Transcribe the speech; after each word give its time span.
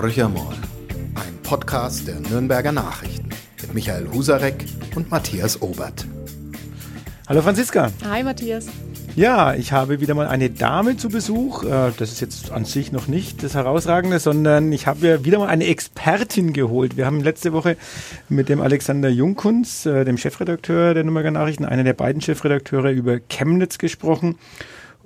Horcher 0.00 0.28
Moll, 0.28 0.54
ein 1.16 1.42
Podcast 1.42 2.06
der 2.06 2.20
Nürnberger 2.20 2.70
Nachrichten 2.70 3.30
mit 3.60 3.74
Michael 3.74 4.06
Husarek 4.12 4.64
und 4.94 5.10
Matthias 5.10 5.60
Obert. 5.60 6.06
Hallo 7.28 7.42
Franziska. 7.42 7.90
Hi 8.08 8.22
Matthias. 8.22 8.68
Ja, 9.16 9.54
ich 9.54 9.72
habe 9.72 10.00
wieder 10.00 10.14
mal 10.14 10.28
eine 10.28 10.50
Dame 10.50 10.96
zu 10.96 11.08
Besuch. 11.08 11.64
Äh, 11.64 11.90
das 11.98 12.12
ist 12.12 12.20
jetzt 12.20 12.52
an 12.52 12.64
sich 12.64 12.92
noch 12.92 13.08
nicht 13.08 13.42
das 13.42 13.56
Herausragende, 13.56 14.20
sondern 14.20 14.70
ich 14.70 14.86
habe 14.86 15.00
mir 15.00 15.24
wieder 15.24 15.40
mal 15.40 15.48
eine 15.48 15.66
Expertin 15.66 16.52
geholt. 16.52 16.96
Wir 16.96 17.04
haben 17.04 17.20
letzte 17.20 17.52
Woche 17.52 17.76
mit 18.28 18.48
dem 18.48 18.60
Alexander 18.60 19.08
Jungkunz, 19.08 19.84
äh, 19.84 20.04
dem 20.04 20.16
Chefredakteur 20.16 20.94
der 20.94 21.02
Nürnberger 21.02 21.32
Nachrichten, 21.32 21.64
einer 21.64 21.82
der 21.82 21.94
beiden 21.94 22.22
Chefredakteure 22.22 22.92
über 22.92 23.18
Chemnitz 23.18 23.78
gesprochen. 23.78 24.36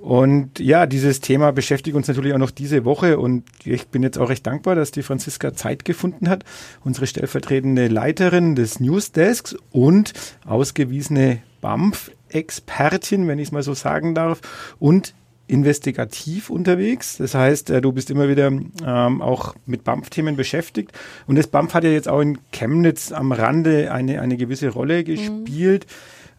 Und 0.03 0.59
ja, 0.59 0.85
dieses 0.85 1.21
Thema 1.21 1.53
beschäftigt 1.53 1.95
uns 1.95 2.09
natürlich 2.09 2.33
auch 2.33 2.37
noch 2.37 2.51
diese 2.51 2.83
Woche 2.83 3.17
und 3.17 3.45
ich 3.63 3.87
bin 3.87 4.03
jetzt 4.03 4.17
auch 4.17 4.27
recht 4.27 4.45
dankbar, 4.45 4.75
dass 4.75 4.91
die 4.91 5.01
Franziska 5.01 5.53
Zeit 5.53 5.85
gefunden 5.85 6.27
hat, 6.27 6.43
unsere 6.83 7.07
stellvertretende 7.07 7.87
Leiterin 7.87 8.53
des 8.53 8.81
Newsdesks 8.81 9.55
und 9.71 10.11
ausgewiesene 10.45 11.41
BAMF-Expertin, 11.61 13.29
wenn 13.29 13.39
ich 13.39 13.47
es 13.47 13.51
mal 13.53 13.63
so 13.63 13.73
sagen 13.75 14.13
darf, 14.13 14.41
und 14.77 15.13
investigativ 15.47 16.49
unterwegs. 16.49 17.15
Das 17.15 17.33
heißt, 17.33 17.69
äh, 17.69 17.79
du 17.79 17.93
bist 17.93 18.11
immer 18.11 18.27
wieder 18.27 18.47
ähm, 18.47 19.21
auch 19.21 19.55
mit 19.65 19.85
BAMF-Themen 19.85 20.35
beschäftigt. 20.35 20.91
Und 21.27 21.37
das 21.37 21.47
BAMF 21.47 21.75
hat 21.75 21.85
ja 21.85 21.91
jetzt 21.91 22.09
auch 22.09 22.19
in 22.19 22.39
Chemnitz 22.51 23.13
am 23.13 23.31
Rande 23.31 23.89
eine, 23.93 24.19
eine 24.19 24.35
gewisse 24.35 24.67
Rolle 24.67 24.99
mhm. 24.99 25.05
gespielt. 25.05 25.85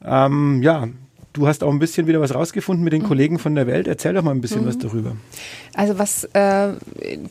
Mhm. 0.00 0.06
Ähm, 0.06 0.62
ja, 0.62 0.88
Du 1.34 1.48
hast 1.48 1.64
auch 1.64 1.70
ein 1.70 1.80
bisschen 1.80 2.06
wieder 2.06 2.20
was 2.20 2.32
rausgefunden 2.32 2.84
mit 2.84 2.92
den 2.92 3.02
mhm. 3.02 3.08
Kollegen 3.08 3.38
von 3.40 3.56
der 3.56 3.66
Welt. 3.66 3.88
Erzähl 3.88 4.14
doch 4.14 4.22
mal 4.22 4.30
ein 4.30 4.40
bisschen 4.40 4.62
mhm. 4.62 4.68
was 4.68 4.78
darüber. 4.78 5.16
Also 5.74 5.98
was 5.98 6.22
äh, 6.32 6.74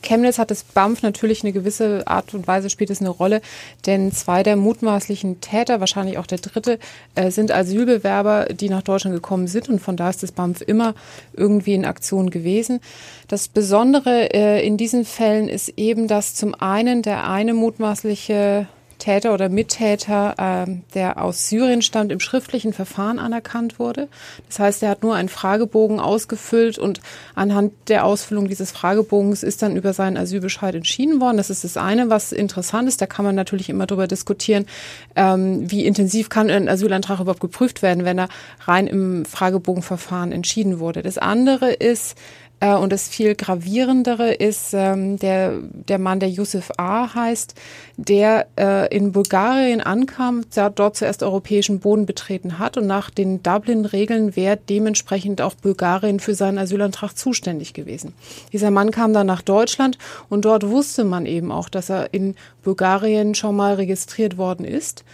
Chemnitz 0.02 0.38
hat 0.38 0.50
das 0.50 0.62
BAMF 0.62 1.02
natürlich 1.02 1.42
eine 1.42 1.54
gewisse 1.54 2.06
Art 2.06 2.34
und 2.34 2.46
Weise 2.46 2.68
spielt 2.68 2.90
es 2.90 3.00
eine 3.00 3.08
Rolle, 3.08 3.40
denn 3.86 4.12
zwei 4.12 4.42
der 4.42 4.56
mutmaßlichen 4.56 5.40
Täter, 5.40 5.80
wahrscheinlich 5.80 6.18
auch 6.18 6.26
der 6.26 6.36
dritte, 6.36 6.78
äh, 7.14 7.30
sind 7.30 7.50
Asylbewerber, 7.50 8.48
die 8.52 8.68
nach 8.68 8.82
Deutschland 8.82 9.16
gekommen 9.16 9.46
sind 9.46 9.70
und 9.70 9.78
von 9.78 9.96
da 9.96 10.10
ist 10.10 10.22
das 10.22 10.32
BAMF 10.32 10.60
immer 10.60 10.94
irgendwie 11.32 11.72
in 11.72 11.86
Aktion 11.86 12.28
gewesen. 12.28 12.80
Das 13.28 13.48
Besondere 13.48 14.34
äh, 14.34 14.66
in 14.66 14.76
diesen 14.76 15.06
Fällen 15.06 15.48
ist 15.48 15.72
eben, 15.78 16.08
dass 16.08 16.34
zum 16.34 16.54
einen 16.54 17.00
der 17.00 17.26
eine 17.26 17.54
mutmaßliche 17.54 18.68
Täter 18.98 19.34
oder 19.34 19.48
Mittäter, 19.48 20.66
äh, 20.66 20.70
der 20.94 21.22
aus 21.22 21.48
Syrien 21.48 21.82
stammt, 21.82 22.12
im 22.12 22.20
schriftlichen 22.20 22.72
Verfahren 22.72 23.18
anerkannt 23.18 23.78
wurde. 23.78 24.08
Das 24.48 24.58
heißt, 24.58 24.82
er 24.82 24.90
hat 24.90 25.02
nur 25.02 25.14
einen 25.14 25.28
Fragebogen 25.28 26.00
ausgefüllt 26.00 26.78
und 26.78 27.00
anhand 27.34 27.72
der 27.88 28.04
Ausfüllung 28.04 28.48
dieses 28.48 28.70
Fragebogens 28.70 29.42
ist 29.42 29.62
dann 29.62 29.76
über 29.76 29.92
seinen 29.92 30.16
Asylbescheid 30.16 30.74
entschieden 30.74 31.20
worden. 31.20 31.36
Das 31.36 31.50
ist 31.50 31.64
das 31.64 31.76
eine, 31.76 32.10
was 32.10 32.32
interessant 32.32 32.88
ist. 32.88 33.00
Da 33.00 33.06
kann 33.06 33.24
man 33.24 33.34
natürlich 33.34 33.68
immer 33.68 33.86
darüber 33.86 34.06
diskutieren, 34.06 34.66
ähm, 35.16 35.70
wie 35.70 35.84
intensiv 35.84 36.28
kann 36.28 36.50
ein 36.50 36.68
Asylantrag 36.68 37.20
überhaupt 37.20 37.40
geprüft 37.40 37.82
werden, 37.82 38.04
wenn 38.04 38.18
er 38.18 38.28
rein 38.66 38.86
im 38.86 39.24
Fragebogenverfahren 39.24 40.32
entschieden 40.32 40.78
wurde. 40.78 41.02
Das 41.02 41.18
andere 41.18 41.72
ist, 41.72 42.16
äh, 42.64 42.74
und 42.74 42.92
das 42.92 43.08
viel 43.08 43.34
gravierendere 43.34 44.32
ist 44.32 44.72
ähm, 44.72 45.18
der, 45.18 45.58
der 45.60 45.98
Mann, 45.98 46.18
der 46.18 46.30
Yusuf 46.30 46.70
A. 46.78 47.14
heißt, 47.14 47.54
der 47.98 48.46
äh, 48.58 48.94
in 48.94 49.12
Bulgarien 49.12 49.82
ankam, 49.82 50.44
dort 50.74 50.96
zuerst 50.96 51.22
europäischen 51.22 51.80
Boden 51.80 52.06
betreten 52.06 52.58
hat 52.58 52.78
und 52.78 52.86
nach 52.86 53.10
den 53.10 53.42
Dublin-Regeln 53.42 54.34
wäre 54.34 54.56
dementsprechend 54.56 55.42
auch 55.42 55.54
Bulgarien 55.54 56.20
für 56.20 56.34
seinen 56.34 56.56
Asylantrag 56.56 57.16
zuständig 57.16 57.74
gewesen. 57.74 58.14
Dieser 58.52 58.70
Mann 58.70 58.90
kam 58.90 59.12
dann 59.12 59.26
nach 59.26 59.42
Deutschland 59.42 59.98
und 60.30 60.46
dort 60.46 60.66
wusste 60.66 61.04
man 61.04 61.26
eben 61.26 61.52
auch, 61.52 61.68
dass 61.68 61.90
er 61.90 62.14
in 62.14 62.34
Bulgarien 62.62 63.34
schon 63.34 63.56
mal 63.56 63.74
registriert 63.74 64.38
worden 64.38 64.64
ist. 64.64 65.04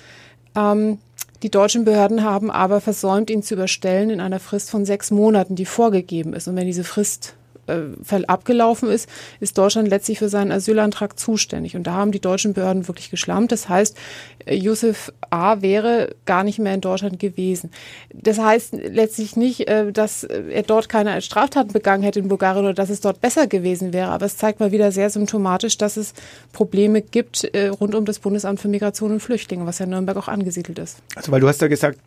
Ähm, 0.54 0.98
die 1.42 1.50
deutschen 1.50 1.84
Behörden 1.84 2.22
haben 2.22 2.50
aber 2.50 2.80
versäumt, 2.80 3.30
ihn 3.30 3.42
zu 3.42 3.54
überstellen 3.54 4.10
in 4.10 4.20
einer 4.20 4.40
Frist 4.40 4.70
von 4.70 4.84
sechs 4.84 5.10
Monaten, 5.10 5.56
die 5.56 5.64
vorgegeben 5.64 6.34
ist. 6.34 6.46
Und 6.48 6.56
wenn 6.56 6.66
diese 6.66 6.84
Frist 6.84 7.34
äh, 7.70 8.24
abgelaufen 8.26 8.90
ist, 8.90 9.08
ist 9.40 9.56
Deutschland 9.58 9.88
letztlich 9.88 10.18
für 10.18 10.28
seinen 10.28 10.52
Asylantrag 10.52 11.18
zuständig. 11.18 11.76
Und 11.76 11.86
da 11.86 11.92
haben 11.92 12.12
die 12.12 12.20
deutschen 12.20 12.52
Behörden 12.52 12.88
wirklich 12.88 13.10
geschlammt. 13.10 13.52
Das 13.52 13.68
heißt, 13.68 13.96
äh, 14.46 14.54
Yusuf 14.54 15.12
A. 15.30 15.62
wäre 15.62 16.14
gar 16.26 16.44
nicht 16.44 16.58
mehr 16.58 16.74
in 16.74 16.80
Deutschland 16.80 17.18
gewesen. 17.18 17.70
Das 18.12 18.38
heißt 18.38 18.72
letztlich 18.72 19.36
nicht, 19.36 19.68
äh, 19.68 19.92
dass 19.92 20.24
er 20.24 20.62
dort 20.62 20.88
keine 20.88 21.20
Straftaten 21.22 21.72
begangen 21.72 22.02
hätte 22.02 22.20
in 22.20 22.28
Bulgarien 22.28 22.64
oder 22.64 22.74
dass 22.74 22.90
es 22.90 23.00
dort 23.00 23.20
besser 23.20 23.46
gewesen 23.46 23.92
wäre. 23.92 24.10
Aber 24.10 24.26
es 24.26 24.36
zeigt 24.36 24.60
mal 24.60 24.72
wieder 24.72 24.92
sehr 24.92 25.10
symptomatisch, 25.10 25.78
dass 25.78 25.96
es 25.96 26.14
Probleme 26.52 27.02
gibt 27.02 27.50
rund 27.80 27.94
um 27.94 28.04
das 28.04 28.18
Bundesamt 28.18 28.60
für 28.60 28.68
Migration 28.68 29.12
und 29.12 29.20
Flüchtlinge, 29.20 29.66
was 29.66 29.78
ja 29.78 29.84
in 29.84 29.90
Nürnberg 29.90 30.16
auch 30.16 30.28
angesiedelt 30.28 30.78
ist. 30.78 30.98
Also 31.14 31.32
weil 31.32 31.40
du 31.40 31.48
hast 31.48 31.60
ja 31.60 31.68
gesagt, 31.68 31.98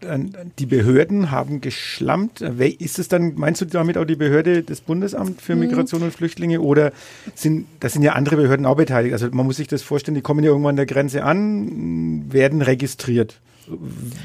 die 0.60 0.66
Behörden 0.66 1.32
haben 1.32 1.62
geschlammt. 1.62 2.42
Ist 2.42 3.00
es 3.00 3.08
dann, 3.08 3.34
meinst 3.36 3.62
du 3.62 3.66
damit 3.66 3.98
auch 3.98 4.06
die 4.06 4.16
Behörde 4.16 4.64
des 4.64 4.82
Bundesamts 4.82 5.44
für 5.44 5.53
für 5.54 5.60
Migration 5.60 6.04
und 6.04 6.14
Flüchtlinge 6.14 6.62
oder 6.62 6.92
sind, 7.36 7.68
das 7.80 7.94
sind 7.94 8.04
ja 8.04 8.14
andere 8.14 8.36
Behörden 8.36 8.66
auch 8.66 8.76
beteiligt. 8.76 9.14
Also 9.14 9.28
man 9.32 9.46
muss 9.46 9.58
sich 9.58 9.68
das 9.68 9.82
vorstellen, 9.82 10.16
die 10.16 10.22
kommen 10.22 10.44
ja 10.44 10.52
irgendwann 10.52 10.72
an 10.72 10.76
der 10.78 10.86
Grenze 10.86 11.24
an, 11.24 12.32
werden 12.32 12.62
registriert. 12.62 13.40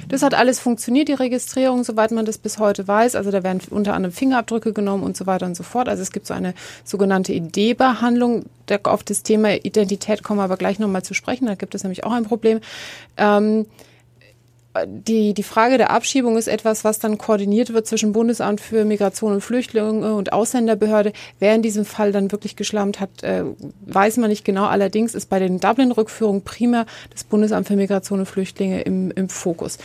Das 0.09 0.23
hat 0.23 0.35
alles 0.35 0.59
funktioniert, 0.59 1.09
die 1.09 1.13
Registrierung, 1.13 1.85
soweit 1.85 2.11
man 2.11 2.25
das 2.25 2.39
bis 2.39 2.59
heute 2.59 2.89
weiß. 2.89 3.15
Also 3.15 3.31
da 3.31 3.43
werden 3.43 3.61
unter 3.71 3.95
anderem 3.95 4.13
Fingerabdrücke 4.13 4.73
genommen 4.73 5.05
und 5.05 5.17
so 5.17 5.27
weiter 5.27 5.47
und 5.47 5.57
so 5.57 5.63
fort. 5.63 5.89
Also 5.89 6.03
es 6.03 6.13
gibt 6.13 6.27
so 6.27 6.35
eine 6.35 6.55
sogenannte 6.85 7.33
ID-Behandlung. 7.33 8.47
Auf 8.83 9.05
das 9.05 9.23
Thema 9.23 9.55
Identität 9.55 10.23
kommen 10.23 10.41
wir 10.41 10.45
aber 10.45 10.57
gleich 10.57 10.79
nochmal 10.79 11.03
zu 11.03 11.15
sprechen. 11.15 11.47
Da 11.47 11.55
gibt 11.55 11.75
es 11.75 11.85
nämlich 11.85 12.05
auch 12.05 12.13
ein 12.13 12.25
Problem. 12.25 12.61
Ähm, 13.17 13.67
die, 14.87 15.35
die 15.35 15.43
Frage 15.43 15.79
der 15.79 15.91
Abschiebung 15.91 16.37
ist 16.37 16.47
etwas, 16.47 16.85
was 16.85 16.99
dann 16.99 17.19
koordiniert 17.19 17.73
wird 17.73 17.87
zwischen 17.87 18.13
Bundesamt 18.13 18.61
für 18.61 18.85
Migration 18.85 19.33
und 19.33 19.41
Flüchtlinge 19.41 20.15
und 20.15 20.33
Ausländerbehörde. 20.33 21.13
Wer 21.39 21.55
in 21.55 21.63
diesem 21.63 21.85
Fall 21.85 22.13
dann 22.13 22.31
wirklich 22.33 22.57
geschlammt 22.57 23.01
hat, 23.01 23.23
äh, 23.23 23.45
weiß 23.87 24.19
man 24.19 24.31
nicht 24.31 24.45
genau. 24.45 24.67
Allerdings 24.67 25.15
ist 25.15 25.31
bei 25.31 25.39
den 25.39 25.61
Dublin-Rückführungen 25.61 26.43
primär 26.43 26.87
das 27.11 27.25
Bundesamt 27.25 27.67
für 27.67 27.77
Migration 27.77 28.21
und 28.21 28.27
Flüchtlinge 28.27 28.83
im, 28.83 29.11
im 29.11 29.29
Fokus. 29.29 29.79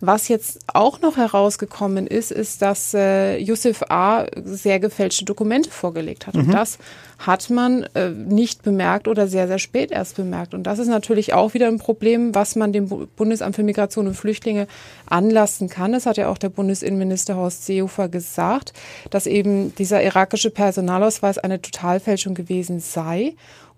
Was 0.00 0.28
jetzt 0.28 0.60
auch 0.66 1.00
noch 1.00 1.16
herausgekommen 1.16 2.06
ist, 2.06 2.30
ist, 2.30 2.60
dass 2.60 2.92
äh, 2.92 3.38
Yusuf 3.38 3.82
A. 3.88 4.26
sehr 4.44 4.78
gefälschte 4.78 5.24
Dokumente 5.24 5.70
vorgelegt 5.70 6.26
hat. 6.26 6.34
Mhm. 6.34 6.40
Und 6.42 6.52
das 6.52 6.78
hat 7.18 7.48
man 7.48 7.84
äh, 7.94 8.10
nicht 8.10 8.62
bemerkt 8.62 9.08
oder 9.08 9.26
sehr, 9.26 9.48
sehr 9.48 9.58
spät 9.58 9.90
erst 9.90 10.16
bemerkt. 10.16 10.52
Und 10.52 10.64
das 10.64 10.78
ist 10.78 10.88
natürlich 10.88 11.32
auch 11.32 11.54
wieder 11.54 11.68
ein 11.68 11.78
Problem, 11.78 12.34
was 12.34 12.56
man 12.56 12.74
dem 12.74 12.88
Bundesamt 13.16 13.56
für 13.56 13.62
Migration 13.62 14.06
und 14.06 14.14
Flüchtlinge 14.14 14.66
anlassen 15.06 15.70
kann. 15.70 15.92
Das 15.92 16.04
hat 16.04 16.18
ja 16.18 16.28
auch 16.28 16.38
der 16.38 16.50
Bundesinnenminister 16.50 17.36
Horst 17.36 17.64
Seehofer 17.64 18.10
gesagt, 18.10 18.74
dass 19.08 19.26
eben 19.26 19.74
dieser 19.76 20.02
irakische 20.02 20.50
Personalausweis 20.50 21.38
eine 21.38 21.62
Totalfälschung 21.62 22.34
gewesen 22.34 22.80
sei. 22.80 23.34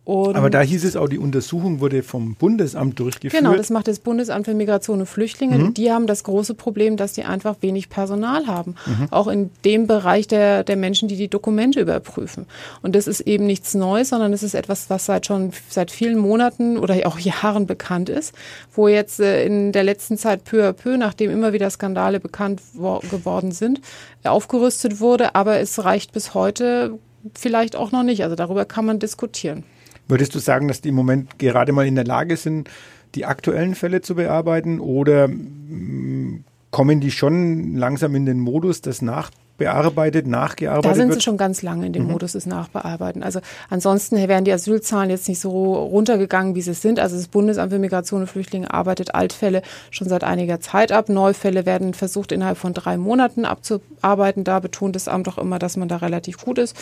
Und 0.09 0.37
Aber 0.37 0.49
da 0.49 0.63
hieß 0.63 0.85
es 0.85 0.97
auch, 0.97 1.07
die 1.07 1.19
Untersuchung 1.19 1.81
wurde 1.81 2.03
vom 2.03 2.35
Bundesamt 2.35 2.99
durchgeführt. 2.99 3.43
Genau, 3.43 3.55
das 3.55 3.69
macht 3.69 3.89
das 3.89 3.99
Bundesamt 3.99 4.47
für 4.47 4.55
Migration 4.55 5.01
und 5.01 5.07
Flüchtlinge. 5.07 5.59
Mhm. 5.59 5.75
Die 5.75 5.93
haben 5.93 6.07
das 6.07 6.25
große 6.25 6.55
Problem, 6.55 6.97
dass 6.97 7.13
die 7.13 7.25
einfach 7.25 7.57
wenig 7.61 7.91
Personal 7.91 8.47
haben. 8.47 8.75
Mhm. 8.87 9.09
Auch 9.11 9.27
in 9.27 9.51
dem 9.67 9.87
Bereich 9.87 10.27
der, 10.27 10.65
der 10.65 10.77
Menschen, 10.77 11.09
die 11.09 11.17
die 11.17 11.29
Dokumente 11.29 11.79
überprüfen. 11.79 12.47
Und 12.81 12.95
das 12.95 13.07
ist 13.07 13.21
eben 13.21 13.45
nichts 13.45 13.75
Neues, 13.75 14.09
sondern 14.09 14.33
es 14.33 14.43
ist 14.43 14.55
etwas, 14.55 14.89
was 14.89 15.05
seit 15.05 15.27
schon 15.27 15.51
seit 15.69 15.91
vielen 15.91 16.17
Monaten 16.17 16.79
oder 16.79 16.95
auch 17.05 17.19
Jahren 17.19 17.67
bekannt 17.67 18.09
ist, 18.09 18.35
wo 18.73 18.89
jetzt 18.89 19.21
äh, 19.21 19.45
in 19.45 19.73
der 19.73 19.85
letzten 19.85 20.17
Zeit 20.17 20.43
peu 20.45 20.67
à 20.67 20.73
peu, 20.73 20.97
nachdem 20.97 21.31
immer 21.31 21.53
wieder 21.53 21.69
Skandale 21.69 22.19
bekannt 22.19 22.63
geworden 23.11 23.53
sind, 23.53 23.83
aufgerüstet 24.25 25.01
wurde. 25.01 25.35
Aber 25.35 25.59
es 25.59 25.85
reicht 25.85 26.13
bis 26.13 26.33
heute 26.33 26.99
vielleicht 27.35 27.77
auch 27.77 27.93
noch 27.93 28.05
nicht. 28.05 28.25
Also 28.25 28.37
darüber 28.37 28.65
kann 28.65 28.87
man 28.87 28.99
diskutieren. 28.99 29.65
Würdest 30.09 30.35
du 30.35 30.39
sagen, 30.39 30.69
dass 30.69 30.81
die 30.81 30.89
im 30.89 30.95
Moment 30.95 31.39
gerade 31.39 31.73
mal 31.73 31.87
in 31.87 31.95
der 31.95 32.05
Lage 32.05 32.37
sind, 32.37 32.69
die 33.15 33.27
aktuellen 33.27 33.75
Fälle 33.75 34.01
zu 34.01 34.15
bearbeiten 34.15 34.81
oder 34.81 35.29
mm, 35.29 36.45
kommen 36.71 37.01
die 37.01 37.11
schon 37.11 37.77
langsam 37.77 38.15
in 38.15 38.27
den 38.27 38.41
Modus 38.41 38.83
des 38.83 39.01
nachbearbeitet, 39.01 40.27
nachgearbeitet 40.27 40.91
Da 40.91 40.95
sind 40.95 41.09
wird? 41.09 41.19
sie 41.19 41.25
schon 41.25 41.39
ganz 41.39 41.63
lange 41.63 41.87
in 41.87 41.93
dem 41.93 42.05
mhm. 42.05 42.13
Modus 42.13 42.33
des 42.33 42.47
Nachbearbeiten. 42.47 43.23
Also 43.23 43.41
ansonsten 43.71 44.17
wären 44.17 44.45
die 44.45 44.53
Asylzahlen 44.53 45.11
jetzt 45.11 45.29
nicht 45.29 45.41
so 45.41 45.75
runtergegangen, 45.75 46.55
wie 46.55 46.63
sie 46.63 46.75
sind. 46.75 47.01
Also 47.01 47.17
das 47.17 47.29
Bundesamt 47.29 47.73
für 47.73 47.79
Migration 47.79 48.21
und 48.21 48.27
Flüchtlinge 48.27 48.73
arbeitet 48.73 49.15
Altfälle 49.15 49.63
schon 49.91 50.09
seit 50.09 50.25
einiger 50.25 50.61
Zeit 50.61 50.93
ab. 50.93 51.09
Neufälle 51.09 51.65
werden 51.65 51.95
versucht 51.95 52.33
innerhalb 52.33 52.59
von 52.59 52.75
drei 52.75 52.99
Monaten 52.99 53.47
abzuarbeiten. 53.47 54.45
Da 54.45 54.61
betont 54.61 54.95
das 54.95 55.09
Amt 55.09 55.29
auch 55.29 55.39
immer, 55.39 55.59
dass 55.59 55.77
man 55.77 55.89
da 55.89 55.97
relativ 55.97 56.39
gut 56.39 56.59
ist. 56.59 56.77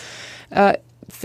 Äh, 0.50 0.74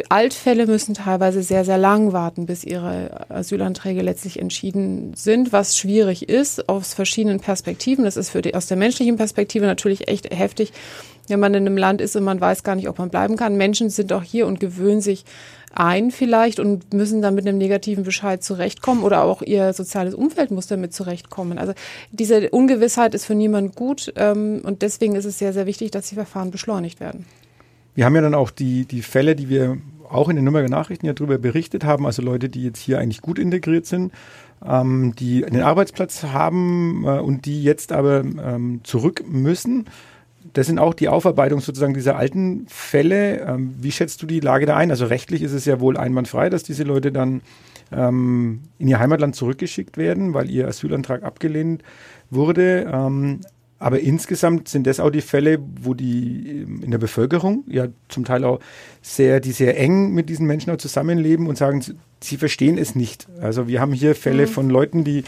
Altfälle 0.09 0.67
müssen 0.67 0.93
teilweise 0.93 1.41
sehr, 1.41 1.65
sehr 1.65 1.77
lang 1.77 2.13
warten, 2.13 2.45
bis 2.45 2.63
ihre 2.63 3.29
Asylanträge 3.29 4.01
letztlich 4.01 4.39
entschieden 4.39 5.13
sind, 5.15 5.51
was 5.51 5.75
schwierig 5.75 6.29
ist 6.29 6.69
aus 6.69 6.93
verschiedenen 6.93 7.39
Perspektiven. 7.39 8.05
Das 8.05 8.15
ist 8.15 8.29
für 8.29 8.41
die, 8.41 8.53
aus 8.53 8.67
der 8.67 8.77
menschlichen 8.77 9.17
Perspektive 9.17 9.65
natürlich 9.65 10.07
echt 10.07 10.29
heftig, 10.29 10.71
wenn 11.27 11.39
man 11.39 11.53
in 11.55 11.65
einem 11.65 11.77
Land 11.77 11.99
ist 11.99 12.15
und 12.15 12.23
man 12.23 12.39
weiß 12.39 12.63
gar 12.63 12.75
nicht, 12.75 12.89
ob 12.89 12.99
man 12.99 13.09
bleiben 13.09 13.37
kann. 13.37 13.57
Menschen 13.57 13.89
sind 13.89 14.13
auch 14.13 14.23
hier 14.23 14.45
und 14.45 14.59
gewöhnen 14.59 15.01
sich 15.01 15.25
ein 15.73 16.11
vielleicht 16.11 16.59
und 16.59 16.93
müssen 16.93 17.21
dann 17.21 17.33
mit 17.33 17.47
einem 17.47 17.57
negativen 17.57 18.03
Bescheid 18.03 18.43
zurechtkommen 18.43 19.03
oder 19.03 19.23
auch 19.23 19.41
ihr 19.41 19.73
soziales 19.73 20.13
Umfeld 20.13 20.51
muss 20.51 20.67
damit 20.67 20.93
zurechtkommen. 20.93 21.57
Also 21.57 21.73
diese 22.11 22.49
Ungewissheit 22.49 23.15
ist 23.15 23.25
für 23.25 23.35
niemanden 23.35 23.71
gut 23.71 24.13
ähm, 24.15 24.61
und 24.63 24.81
deswegen 24.81 25.15
ist 25.15 25.25
es 25.25 25.39
sehr, 25.39 25.53
sehr 25.53 25.65
wichtig, 25.65 25.91
dass 25.91 26.09
die 26.09 26.15
Verfahren 26.15 26.51
beschleunigt 26.51 26.99
werden. 26.99 27.25
Wir 27.95 28.05
haben 28.05 28.15
ja 28.15 28.21
dann 28.21 28.35
auch 28.35 28.51
die, 28.51 28.85
die 28.85 29.01
Fälle, 29.01 29.35
die 29.35 29.49
wir 29.49 29.77
auch 30.09 30.29
in 30.29 30.35
den 30.35 30.45
Nürnberger 30.45 30.69
Nachrichten 30.69 31.05
ja 31.05 31.13
darüber 31.13 31.37
berichtet 31.37 31.83
haben, 31.83 32.05
also 32.05 32.21
Leute, 32.21 32.49
die 32.49 32.63
jetzt 32.63 32.79
hier 32.79 32.99
eigentlich 32.99 33.21
gut 33.21 33.39
integriert 33.39 33.85
sind, 33.85 34.11
ähm, 34.65 35.13
die 35.17 35.45
einen 35.45 35.61
Arbeitsplatz 35.61 36.23
haben 36.23 37.03
äh, 37.05 37.19
und 37.19 37.45
die 37.45 37.63
jetzt 37.63 37.91
aber 37.91 38.21
ähm, 38.21 38.81
zurück 38.83 39.23
müssen. 39.27 39.85
Das 40.53 40.67
sind 40.67 40.79
auch 40.79 40.93
die 40.93 41.07
Aufarbeitung 41.07 41.61
sozusagen 41.61 41.93
dieser 41.93 42.17
alten 42.17 42.65
Fälle. 42.67 43.39
Ähm, 43.41 43.75
wie 43.79 43.91
schätzt 43.91 44.21
du 44.21 44.25
die 44.25 44.39
Lage 44.39 44.65
da 44.65 44.75
ein? 44.75 44.91
Also 44.91 45.05
rechtlich 45.05 45.43
ist 45.43 45.53
es 45.53 45.65
ja 45.65 45.79
wohl 45.79 45.97
einwandfrei, 45.97 46.49
dass 46.49 46.63
diese 46.63 46.83
Leute 46.83 47.11
dann 47.11 47.41
ähm, 47.91 48.61
in 48.77 48.87
ihr 48.87 48.99
Heimatland 48.99 49.35
zurückgeschickt 49.35 49.97
werden, 49.97 50.33
weil 50.33 50.49
ihr 50.49 50.67
Asylantrag 50.67 51.23
abgelehnt 51.23 51.83
wurde. 52.29 52.91
Aber 53.81 53.99
insgesamt 53.99 54.67
sind 54.67 54.85
das 54.85 54.99
auch 54.99 55.09
die 55.09 55.21
Fälle, 55.21 55.57
wo 55.81 55.95
die 55.95 56.65
ähm, 56.67 56.83
in 56.83 56.91
der 56.91 56.99
Bevölkerung 56.99 57.63
ja 57.67 57.87
zum 58.09 58.25
Teil 58.25 58.43
auch 58.43 58.59
sehr, 59.01 59.39
die 59.39 59.51
sehr 59.51 59.75
eng 59.79 60.13
mit 60.13 60.29
diesen 60.29 60.45
Menschen 60.45 60.71
auch 60.71 60.77
zusammenleben 60.77 61.47
und 61.47 61.57
sagen, 61.57 61.83
sie 62.21 62.37
verstehen 62.37 62.77
es 62.77 62.93
nicht. 62.93 63.27
Also 63.41 63.67
wir 63.67 63.81
haben 63.81 63.91
hier 63.91 64.13
Fälle 64.13 64.45
mhm. 64.45 64.51
von 64.51 64.69
Leuten, 64.69 65.03
die 65.03 65.23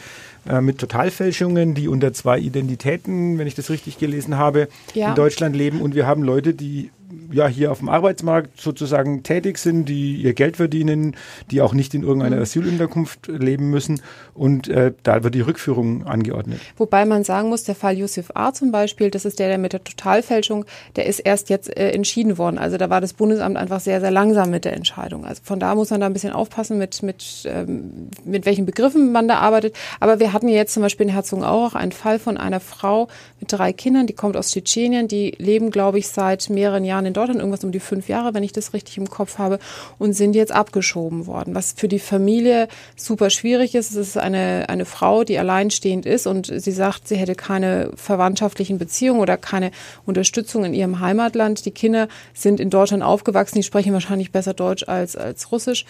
äh, 0.47 0.61
mit 0.61 0.77
Totalfälschungen, 0.77 1.73
die 1.73 1.87
unter 1.87 2.13
zwei 2.13 2.37
Identitäten, 2.37 3.39
wenn 3.39 3.47
ich 3.47 3.55
das 3.55 3.71
richtig 3.71 3.97
gelesen 3.97 4.37
habe, 4.37 4.67
ja. 4.93 5.09
in 5.09 5.15
Deutschland 5.15 5.55
leben. 5.55 5.81
Und 5.81 5.95
wir 5.95 6.05
haben 6.05 6.21
Leute, 6.21 6.53
die 6.53 6.91
ja 7.31 7.47
hier 7.47 7.71
auf 7.71 7.79
dem 7.79 7.89
Arbeitsmarkt 7.89 8.59
sozusagen 8.59 9.23
tätig 9.23 9.57
sind, 9.57 9.85
die 9.85 10.15
ihr 10.15 10.33
Geld 10.33 10.57
verdienen, 10.57 11.15
die 11.51 11.61
auch 11.61 11.73
nicht 11.73 11.93
in 11.93 12.03
irgendeiner 12.03 12.37
mhm. 12.37 12.41
Asylunterkunft 12.43 13.27
leben 13.27 13.69
müssen. 13.69 14.01
Und 14.33 14.67
äh, 14.67 14.93
da 15.03 15.23
wird 15.23 15.35
die 15.35 15.41
Rückführung 15.41 16.05
angeordnet. 16.05 16.59
Wobei 16.77 17.05
man 17.05 17.23
sagen 17.23 17.49
muss, 17.49 17.63
der 17.63 17.75
Fall 17.75 17.97
Yusuf 17.97 18.31
A. 18.35 18.53
zum 18.53 18.71
Beispiel, 18.71 19.11
das 19.11 19.25
ist 19.25 19.39
der, 19.39 19.47
der 19.47 19.57
mit 19.57 19.73
der 19.73 19.83
Totalfälschung, 19.83 20.65
der 20.95 21.05
ist 21.05 21.19
erst 21.19 21.49
jetzt 21.49 21.75
äh, 21.75 21.91
entschieden 21.91 22.37
worden. 22.37 22.57
Also 22.57 22.77
da 22.77 22.89
war 22.89 23.01
das 23.01 23.13
Bundesamt 23.13 23.57
einfach 23.57 23.79
sehr, 23.79 24.01
sehr 24.01 24.11
langsam 24.11 24.49
mit 24.49 24.65
der 24.65 24.73
Entscheidung. 24.73 25.25
Also 25.25 25.41
von 25.43 25.59
da 25.59 25.75
muss 25.75 25.89
man 25.89 25.99
da 25.99 26.07
ein 26.07 26.13
bisschen 26.13 26.33
aufpassen, 26.33 26.77
mit, 26.77 27.03
mit, 27.03 27.43
ähm, 27.45 28.09
mit 28.25 28.45
welchen 28.45 28.65
Begriffen 28.65 29.11
man 29.11 29.27
da 29.27 29.37
arbeitet. 29.39 29.75
Aber 29.99 30.19
wir 30.19 30.33
hatten 30.33 30.47
jetzt 30.47 30.73
zum 30.73 30.83
Beispiel 30.83 31.07
in 31.07 31.13
Herzogenaurach 31.13 31.75
einen 31.75 31.91
Fall 31.91 32.19
von 32.19 32.37
einer 32.37 32.59
Frau 32.59 33.07
mit 33.39 33.51
drei 33.51 33.73
Kindern, 33.73 34.07
die 34.07 34.13
kommt 34.13 34.37
aus 34.37 34.51
Tschetschenien, 34.51 35.07
die 35.07 35.31
leben, 35.37 35.71
glaube 35.71 35.99
ich, 35.99 36.07
seit 36.07 36.49
mehreren 36.49 36.85
Jahren 36.85 37.02
in 37.05 37.13
Deutschland, 37.13 37.39
irgendwas 37.39 37.63
um 37.63 37.71
die 37.71 37.79
fünf 37.79 38.07
Jahre, 38.07 38.33
wenn 38.33 38.43
ich 38.43 38.51
das 38.51 38.73
richtig 38.73 38.97
im 38.97 39.09
Kopf 39.09 39.37
habe, 39.37 39.59
und 39.99 40.13
sind 40.13 40.35
jetzt 40.35 40.51
abgeschoben 40.51 41.27
worden. 41.27 41.55
Was 41.55 41.73
für 41.75 41.87
die 41.87 41.99
Familie 41.99 42.67
super 42.95 43.29
schwierig 43.29 43.75
ist. 43.75 43.91
Es 43.91 43.95
ist 43.95 44.17
eine, 44.17 44.65
eine 44.69 44.85
Frau, 44.85 45.23
die 45.23 45.37
alleinstehend 45.37 46.05
ist 46.05 46.27
und 46.27 46.47
sie 46.47 46.71
sagt, 46.71 47.07
sie 47.07 47.15
hätte 47.15 47.35
keine 47.35 47.91
verwandtschaftlichen 47.95 48.77
Beziehungen 48.77 49.19
oder 49.19 49.37
keine 49.37 49.71
Unterstützung 50.05 50.65
in 50.65 50.73
ihrem 50.73 50.99
Heimatland. 50.99 51.65
Die 51.65 51.71
Kinder 51.71 52.07
sind 52.33 52.59
in 52.59 52.69
Deutschland 52.69 53.03
aufgewachsen, 53.03 53.57
die 53.57 53.63
sprechen 53.63 53.93
wahrscheinlich 53.93 54.31
besser 54.31 54.53
Deutsch 54.53 54.87
als, 54.87 55.15
als 55.15 55.51
Russisch. 55.51 55.85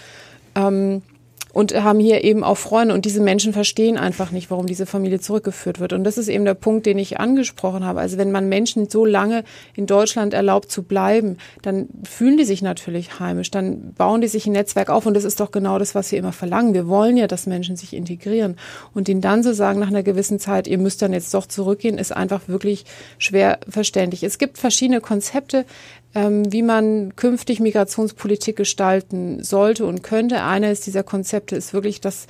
Ähm, 0.56 1.02
und 1.54 1.74
haben 1.76 2.00
hier 2.00 2.24
eben 2.24 2.44
auch 2.44 2.58
Freunde. 2.58 2.94
Und 2.96 3.06
diese 3.06 3.22
Menschen 3.22 3.54
verstehen 3.54 3.98
einfach 3.98 4.32
nicht, 4.32 4.50
warum 4.50 4.66
diese 4.66 4.88
Familie 4.88 5.20
zurückgeführt 5.20 5.80
wird. 5.80 5.94
Und 5.94 6.04
das 6.04 6.18
ist 6.18 6.28
eben 6.28 6.46
der 6.46 6.56
Punkt, 6.56 6.88
den 6.88 6.98
ich 6.98 7.20
angesprochen 7.20 7.86
habe. 7.86 8.00
Also 8.00 8.18
wenn 8.18 8.32
man 8.32 8.50
Menschen 8.50 8.90
so 8.90 9.06
lange 9.06 9.44
in 9.76 9.86
Deutschland 9.86 10.34
erlaubt 10.34 10.72
zu 10.72 10.82
bleiben, 10.82 11.38
dann 11.62 11.88
fühlen 12.04 12.38
die 12.38 12.44
sich 12.44 12.64
natürlich 12.64 13.20
heimisch, 13.20 13.52
dann 13.52 13.94
bauen 13.94 14.22
die 14.22 14.28
sich 14.28 14.48
ein 14.48 14.54
Netzwerk 14.54 14.90
auf. 14.90 15.06
Und 15.06 15.14
das 15.14 15.24
ist 15.24 15.40
doch 15.40 15.52
genau 15.52 15.78
das, 15.78 15.94
was 15.94 16.12
wir 16.12 16.18
immer 16.18 16.34
verlangen. 16.34 16.74
Wir 16.74 16.88
wollen 16.88 17.18
ja, 17.18 17.28
dass 17.28 17.46
Menschen 17.46 17.76
sich 17.76 17.94
integrieren. 17.94 18.58
Und 18.96 19.08
ihnen 19.08 19.22
dann 19.22 19.44
zu 19.44 19.54
sagen, 19.54 19.80
nach 19.80 19.88
einer 19.88 20.04
gewissen 20.04 20.40
Zeit, 20.40 20.68
ihr 20.68 20.80
müsst 20.80 21.04
dann 21.04 21.14
jetzt 21.14 21.34
doch 21.36 21.46
zurückgehen, 21.46 22.00
ist 22.00 22.16
einfach 22.16 22.48
wirklich 22.48 22.86
schwer 23.20 23.60
verständlich. 23.70 24.24
Es 24.24 24.40
gibt 24.40 24.58
verschiedene 24.58 25.02
Konzepte, 25.02 25.66
wie 26.16 26.62
man 26.62 27.16
künftig 27.16 27.60
Migrationspolitik 27.60 28.56
gestalten 28.56 29.44
sollte 29.44 29.86
und 29.86 30.04
könnte. 30.04 30.44
Eines 30.44 30.82
dieser 30.82 31.02
Konzepte 31.02 31.56
ist 31.56 31.74
wirklich, 31.74 32.02
dass 32.02 32.28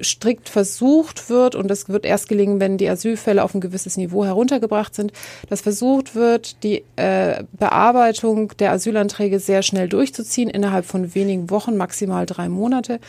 strikt 0.00 0.48
versucht 0.48 1.30
wird, 1.30 1.54
und 1.54 1.68
das 1.68 1.88
wird 1.88 2.04
erst 2.04 2.28
gelingen, 2.28 2.60
wenn 2.60 2.78
die 2.78 2.88
Asylfälle 2.88 3.42
auf 3.42 3.54
ein 3.54 3.60
gewisses 3.60 3.96
Niveau 3.96 4.24
heruntergebracht 4.24 4.94
sind, 4.94 5.12
dass 5.48 5.60
versucht 5.60 6.14
wird, 6.14 6.62
die 6.62 6.84
äh, 6.96 7.44
Bearbeitung 7.52 8.56
der 8.58 8.72
Asylanträge 8.72 9.38
sehr 9.40 9.62
schnell 9.62 9.88
durchzuziehen, 9.88 10.50
innerhalb 10.50 10.84
von 10.84 11.14
wenigen 11.14 11.50
Wochen, 11.50 11.76
maximal 11.76 12.26
drei 12.26 12.48
Monate. 12.48 13.00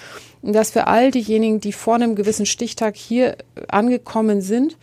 Und 0.42 0.54
dass 0.54 0.72
für 0.72 0.88
all 0.88 1.12
diejenigen, 1.12 1.60
die 1.60 1.74
vor 1.74 1.96
einem 1.96 2.16
gewissen 2.16 2.46
Stichtag 2.46 2.96
hier 2.96 3.38
angekommen 3.68 4.42
sind, 4.42 4.78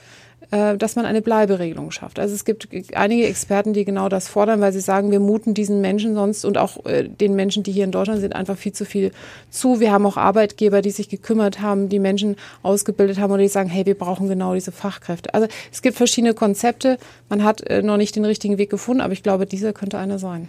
äh, 0.51 0.77
dass 0.77 0.97
man 0.97 1.07
eine 1.07 1.23
Bleiberegelung 1.23 1.91
schafft. 1.91 2.19
Also 2.19 2.35
es 2.35 2.45
gibt 2.45 2.69
einige 2.95 3.27
Experten, 3.27 3.73
die 3.73 3.85
genau 3.85 4.09
das 4.09 4.29
fordern, 4.29 4.61
weil 4.61 4.73
sie 4.73 4.81
sagen, 4.81 5.11
wir 5.11 5.21
muten 5.21 5.55
diesen 5.55 5.81
Menschen 5.81 6.15
sonst 6.15 6.45
und 6.45 6.59
auch 6.59 6.85
äh, 6.87 7.09
den 7.09 7.35
Menschen, 7.37 7.63
die 7.63 7.73
hier 7.73 7.85
in 7.85 7.93
Deutschland 7.93 8.21
sind, 8.21 8.35
einfach 8.35 8.57
viel 8.57 8.73
zu 8.73 8.85
viel 8.85 9.13
zu. 9.51 9.81
Wir 9.81 9.93
haben 9.93 10.05
auch 10.07 10.17
Arbeitgeber, 10.17 10.83
die 10.83 10.91
sich 10.91 11.09
gekümmert 11.09 11.61
haben, 11.61 11.89
die 11.89 11.99
Menschen 11.99 12.37
ausgebildet 12.63 13.19
haben 13.19 13.33
oder 13.33 13.43
die 13.43 13.49
sagen, 13.49 13.69
hey, 13.69 13.87
wir 13.87 13.97
brauchen 13.97 14.29
genau 14.29 14.55
diese 14.55 14.73
Fachkräfte. 14.73 15.35
Also 15.35 15.47
es 15.73 15.83
gibt 15.83 15.97
verschiedene 15.97 16.35
Konzepte. 16.35 16.99
Man 17.29 17.45
hat 17.45 17.61
äh, 17.63 17.83
noch 17.83 17.97
nicht 17.97 18.17
den 18.17 18.25
richtigen 18.25 18.59
Weg 18.59 18.71
gefunden, 18.71 19.01
aber 19.01 19.13
ich 19.13 19.23
glaube, 19.23 19.47
dieser 19.47 19.73
könnte 19.73 19.99
einer 19.99 20.19
sein. 20.19 20.49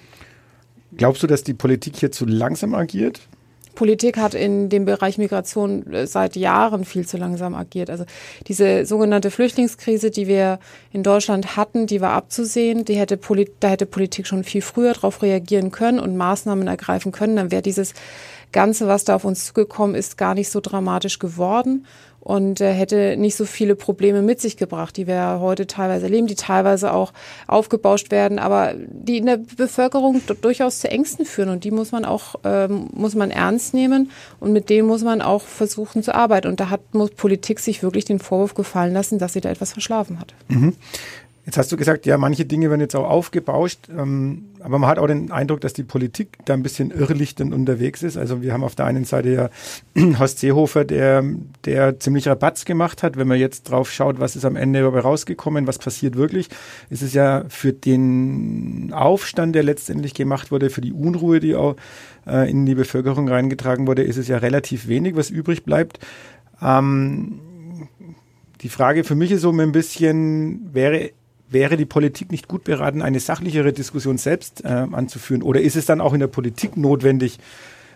Glaubst 0.98 1.24
du, 1.24 1.28
dass 1.28 1.44
die 1.44 1.54
Politik 1.54 1.96
hier 1.98 2.12
zu 2.12 2.26
langsam 2.26 2.74
agiert? 2.74 3.22
Politik 3.82 4.18
hat 4.18 4.36
in 4.36 4.70
dem 4.70 4.86
Bereich 4.86 5.18
Migration 5.18 5.92
äh, 5.92 6.06
seit 6.06 6.36
Jahren 6.36 6.86
viel 6.86 7.08
zu 7.08 7.18
langsam 7.18 7.56
agiert. 7.56 7.90
Also 7.90 8.06
diese 8.46 8.86
sogenannte 8.86 9.32
Flüchtlingskrise, 9.32 10.12
die 10.12 10.28
wir 10.28 10.60
in 10.94 11.02
Deutschland 11.02 11.58
hatten, 11.58 11.88
die 11.88 12.00
war 12.00 12.12
abzusehen. 12.12 12.86
Die 12.86 12.94
hätte 12.94 13.18
da 13.60 13.70
hätte 13.70 13.88
Politik 13.88 14.28
schon 14.28 14.44
viel 14.44 14.62
früher 14.62 14.94
darauf 14.94 15.24
reagieren 15.24 15.72
können 15.72 16.00
und 16.00 16.16
Maßnahmen 16.16 16.68
ergreifen 16.68 17.12
können. 17.12 17.36
Dann 17.38 17.50
wäre 17.50 17.64
dieses 17.64 17.96
Ganze, 18.52 18.88
was 18.88 19.04
da 19.04 19.16
auf 19.16 19.26
uns 19.26 19.48
zugekommen 19.48 19.96
ist, 19.96 20.16
gar 20.16 20.36
nicht 20.36 20.52
so 20.52 20.60
dramatisch 20.60 21.18
geworden 21.18 21.88
und 22.22 22.62
äh, 22.62 22.72
hätte 22.72 23.18
nicht 23.18 23.36
so 23.36 23.46
viele 23.46 23.76
Probleme 23.76 24.22
mit 24.22 24.40
sich 24.40 24.56
gebracht, 24.56 24.96
die 24.96 25.08
wir 25.08 25.40
heute 25.42 25.66
teilweise 25.66 26.06
erleben, 26.06 26.28
die 26.28 26.36
teilweise 26.36 26.94
auch 26.94 27.14
aufgebauscht 27.48 28.12
werden, 28.12 28.38
aber 28.38 28.76
die 28.78 29.18
in 29.18 29.26
der 29.26 29.38
Bevölkerung 29.38 30.22
durchaus 30.42 30.80
zu 30.80 30.90
Ängsten 30.90 31.26
führen 31.26 31.50
und 31.50 31.64
die 31.64 31.72
muss 31.72 31.92
man 31.92 32.06
auch 32.06 32.36
ähm, 32.44 32.90
muss 32.94 33.16
man 33.16 33.32
ernst 33.32 33.74
nehmen 33.74 34.12
und 34.40 34.54
mit 34.54 34.70
denen 34.70 34.88
muss 34.88 35.04
man 35.04 35.22
auch 35.22 35.42
versuchen 35.42 36.04
zu 36.04 36.14
arbeiten 36.14 36.48
und 36.48 36.60
da 36.60 36.70
hat 36.70 36.94
muss 36.94 37.10
Politik 37.10 37.60
sich 37.60 37.82
wirklich 37.82 38.06
den 38.06 38.20
Vorwurf 38.20 38.54
gefallen 38.54 38.94
lassen, 38.94 39.18
dass 39.18 39.34
sie 39.34 39.42
da 39.42 39.50
etwas 39.50 39.74
verschlafen 39.74 40.20
hat. 40.20 40.36
Mhm. 40.48 40.76
Jetzt 41.46 41.58
hast 41.58 41.72
du 41.72 41.78
gesagt, 41.78 42.06
ja, 42.06 42.20
manche 42.20 42.46
Dinge 42.46 42.70
werden 42.70 42.82
jetzt 42.82 42.96
auch 42.96 43.10
aufgebauscht, 43.10 43.90
ähm, 43.90 44.46
aber 44.60 44.78
man 44.78 44.88
hat 44.88 45.00
auch 45.00 45.08
den 45.08 45.32
Eindruck, 45.32 45.60
dass 45.62 45.74
die 45.74 45.84
Politik 45.84 46.38
da 46.46 46.54
ein 46.54 46.62
bisschen 46.62 46.92
irrlichtend 46.92 47.52
unterwegs 47.52 48.04
ist. 48.04 48.16
Also 48.16 48.44
wir 48.44 48.54
haben 48.54 48.64
auf 48.64 48.76
der 48.76 48.86
einen 48.86 49.06
Seite 49.06 49.30
ja 49.30 49.50
Horst 50.20 50.38
Seehofer, 50.38 50.86
der, 50.86 51.24
der 51.66 52.00
ziemlich 52.00 52.28
Rabatz 52.28 52.66
gemacht 52.66 53.02
hat. 53.02 53.18
Wenn 53.18 53.28
man 53.28 53.40
jetzt 53.40 53.64
drauf 53.64 53.92
schaut, 53.92 54.20
was 54.20 54.36
ist 54.36 54.46
am 54.46 54.56
Ende 54.56 54.82
dabei 54.82 55.00
rausgekommen, 55.00 55.66
was 55.66 55.80
passiert 55.80 56.16
wirklich, 56.16 56.48
ist 56.92 57.02
es 57.02 57.14
ja 57.14 57.44
für 57.50 57.74
den 57.74 58.92
Aufstand, 58.94 59.56
der 59.56 59.64
letztendlich 59.64 60.14
gemacht 60.14 60.52
wurde, 60.52 60.70
für 60.70 60.82
die 60.82 60.94
Unruhe, 60.94 61.40
die 61.40 61.56
auch 61.56 61.76
äh, 62.28 62.52
in 62.52 62.68
die 62.68 62.76
Bevölkerung 62.76 63.28
reingetragen 63.28 63.88
wurde, 63.88 64.04
ist 64.04 64.18
es 64.18 64.28
ja 64.28 64.38
relativ 64.38 64.88
wenig, 64.88 65.16
was 65.16 65.32
übrig 65.32 65.64
bleibt. 65.64 65.98
Ähm, 66.62 67.40
die 68.62 68.70
Frage 68.70 69.04
für 69.04 69.16
mich 69.16 69.32
ist 69.32 69.42
so 69.42 69.52
ein 69.52 69.72
bisschen, 69.72 70.70
wäre 70.72 71.10
wäre 71.52 71.78
die 71.78 71.86
Politik 71.86 72.32
nicht 72.32 72.48
gut 72.48 72.64
beraten, 72.64 73.02
eine 73.02 73.20
sachlichere 73.20 73.74
Diskussion 73.74 74.18
selbst 74.18 74.64
äh, 74.64 74.68
anzuführen? 74.68 75.44
Oder 75.44 75.62
ist 75.62 75.76
es 75.76 75.86
dann 75.86 76.02
auch 76.02 76.14
in 76.14 76.20
der 76.20 76.28
Politik 76.28 76.78
notwendig, 76.78 77.40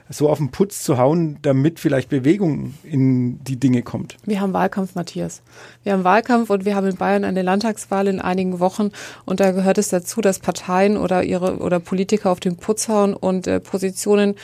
so 0.10 0.30
auf 0.30 0.38
den 0.38 0.52
Putz 0.52 0.84
zu 0.84 0.98
hauen, 0.98 1.38
damit 1.42 1.80
vielleicht 1.80 2.10
Bewegung 2.10 2.76
in 2.84 3.44
die 3.44 3.58
Dinge 3.58 3.82
kommt? 3.82 4.18
Wir 4.24 4.40
haben 4.40 4.54
Wahlkampf, 4.54 4.94
Matthias. 4.96 5.42
Wir 5.84 5.94
haben 5.94 6.04
Wahlkampf 6.04 6.50
und 6.50 6.66
wir 6.66 6.76
haben 6.76 6.88
in 6.88 6.96
Bayern 6.96 7.24
eine 7.24 7.42
Landtagswahl 7.42 8.08
in 8.08 8.20
einigen 8.20 8.60
Wochen 8.60 8.92
und 9.26 9.40
da 9.40 9.52
gehört 9.52 9.78
es 9.78 9.90
dazu, 9.90 10.22
dass 10.22 10.40
Parteien 10.40 10.98
oder 10.98 11.24
ihre 11.24 11.58
oder 11.58 11.80
Politiker 11.80 12.32
auf 12.32 12.40
den 12.40 12.58
Putz 12.58 12.88
hauen 12.88 13.16
und 13.16 13.48
äh, 13.48 13.60
Positionen 13.60 14.36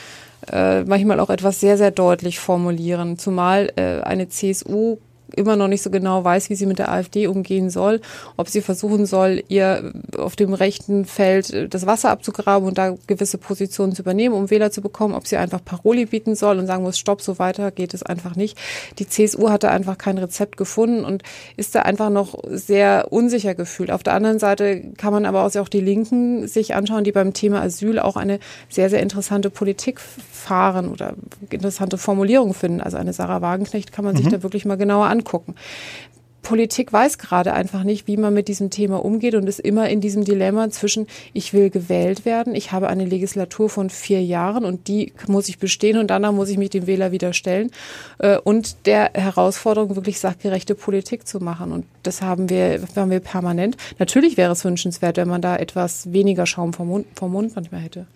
äh, 0.50 0.82
manchmal 0.82 1.20
auch 1.20 1.30
etwas 1.30 1.60
sehr, 1.60 1.78
sehr 1.78 1.92
deutlich 1.92 2.40
formulieren. 2.40 3.16
Zumal 3.18 3.72
äh, 3.76 4.00
eine 4.00 4.28
CSU 4.28 4.98
immer 5.36 5.56
noch 5.56 5.68
nicht 5.68 5.82
so 5.82 5.90
genau 5.90 6.24
weiß, 6.24 6.50
wie 6.50 6.54
sie 6.54 6.66
mit 6.66 6.78
der 6.78 6.90
AfD 6.90 7.26
umgehen 7.26 7.70
soll, 7.70 8.00
ob 8.36 8.48
sie 8.48 8.60
versuchen 8.60 9.06
soll, 9.06 9.42
ihr 9.48 9.92
auf 10.16 10.36
dem 10.36 10.54
rechten 10.54 11.04
Feld 11.04 11.72
das 11.72 11.86
Wasser 11.86 12.10
abzugraben 12.10 12.68
und 12.68 12.78
da 12.78 12.94
gewisse 13.06 13.38
Positionen 13.38 13.94
zu 13.94 14.02
übernehmen, 14.02 14.34
um 14.34 14.50
Wähler 14.50 14.70
zu 14.70 14.80
bekommen, 14.82 15.14
ob 15.14 15.26
sie 15.26 15.36
einfach 15.36 15.64
Paroli 15.64 16.06
bieten 16.06 16.34
soll 16.34 16.58
und 16.58 16.66
sagen 16.66 16.82
muss, 16.82 16.98
stopp, 16.98 17.22
so 17.22 17.38
weiter 17.38 17.70
geht 17.70 17.94
es 17.94 18.02
einfach 18.02 18.36
nicht. 18.36 18.58
Die 18.98 19.08
CSU 19.08 19.50
hatte 19.50 19.70
einfach 19.70 19.98
kein 19.98 20.18
Rezept 20.18 20.56
gefunden 20.56 21.04
und 21.04 21.22
ist 21.56 21.74
da 21.74 21.82
einfach 21.82 22.10
noch 22.10 22.38
sehr 22.48 23.08
unsicher 23.10 23.54
gefühlt. 23.54 23.90
Auf 23.90 24.02
der 24.02 24.14
anderen 24.14 24.38
Seite 24.38 24.82
kann 24.96 25.12
man 25.12 25.26
aber 25.26 25.44
auch 25.44 25.68
die 25.68 25.80
Linken 25.80 26.48
sich 26.48 26.74
anschauen, 26.74 27.04
die 27.04 27.12
beim 27.12 27.32
Thema 27.32 27.62
Asyl 27.62 27.98
auch 27.98 28.16
eine 28.16 28.38
sehr, 28.68 28.90
sehr 28.90 29.00
interessante 29.00 29.50
Politik 29.50 30.00
fahren 30.00 30.88
oder 30.88 31.14
interessante 31.50 31.98
Formulierungen 31.98 32.54
finden. 32.54 32.80
Also 32.80 32.96
eine 32.96 33.12
Sarah 33.12 33.42
Wagenknecht 33.42 33.92
kann 33.92 34.04
man 34.04 34.16
sich 34.16 34.26
mhm. 34.26 34.30
da 34.30 34.42
wirklich 34.42 34.64
mal 34.64 34.76
genauer 34.76 35.06
angucken. 35.22 35.54
Politik 36.42 36.92
weiß 36.92 37.18
gerade 37.18 37.52
einfach 37.52 37.84
nicht, 37.84 38.06
wie 38.06 38.16
man 38.16 38.34
mit 38.34 38.48
diesem 38.48 38.70
Thema 38.70 39.04
umgeht 39.04 39.34
und 39.34 39.48
ist 39.48 39.60
immer 39.60 39.88
in 39.88 40.00
diesem 40.00 40.24
Dilemma 40.24 40.70
zwischen, 40.70 41.06
ich 41.32 41.52
will 41.52 41.70
gewählt 41.70 42.24
werden, 42.24 42.54
ich 42.54 42.72
habe 42.72 42.88
eine 42.88 43.04
Legislatur 43.04 43.70
von 43.70 43.90
vier 43.90 44.22
Jahren 44.22 44.64
und 44.64 44.88
die 44.88 45.12
muss 45.28 45.48
ich 45.48 45.58
bestehen 45.58 45.98
und 45.98 46.08
danach 46.08 46.32
muss 46.32 46.48
ich 46.48 46.58
mich 46.58 46.70
dem 46.70 46.86
Wähler 46.86 47.12
wieder 47.12 47.32
stellen 47.32 47.70
äh, 48.18 48.38
und 48.38 48.86
der 48.86 49.12
Herausforderung, 49.14 49.96
wirklich 49.96 50.18
sachgerechte 50.18 50.74
Politik 50.74 51.26
zu 51.26 51.38
machen. 51.38 51.72
Und 51.72 51.84
das 52.02 52.22
haben 52.22 52.50
wir, 52.50 52.80
haben 52.96 53.10
wir 53.10 53.20
permanent. 53.20 53.76
Natürlich 53.98 54.36
wäre 54.36 54.52
es 54.52 54.64
wünschenswert, 54.64 55.16
wenn 55.16 55.28
man 55.28 55.42
da 55.42 55.56
etwas 55.56 56.12
weniger 56.12 56.46
Schaum 56.46 56.72
vom 56.72 56.88
Mund, 56.88 57.06
vom 57.14 57.32
Mund 57.32 57.54
manchmal 57.54 57.80
hätte. 57.80 58.06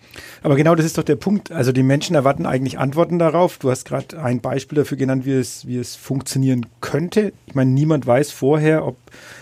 Aber 0.43 0.55
genau 0.55 0.75
das 0.75 0.85
ist 0.85 0.97
doch 0.97 1.03
der 1.03 1.15
Punkt. 1.15 1.51
Also 1.51 1.71
die 1.71 1.83
Menschen 1.83 2.15
erwarten 2.15 2.45
eigentlich 2.45 2.77
Antworten 2.77 3.19
darauf. 3.19 3.57
Du 3.57 3.71
hast 3.71 3.85
gerade 3.85 4.21
ein 4.21 4.41
Beispiel 4.41 4.77
dafür 4.77 4.97
genannt, 4.97 5.25
wie 5.25 5.33
es, 5.33 5.65
wie 5.65 5.77
es 5.77 5.95
funktionieren 5.95 6.65
könnte. 6.81 7.31
Ich 7.45 7.55
meine, 7.55 7.71
niemand 7.71 8.05
weiß, 8.05 8.16
weiß 8.17 8.31
vorher, 8.31 8.85
ob 8.85 8.97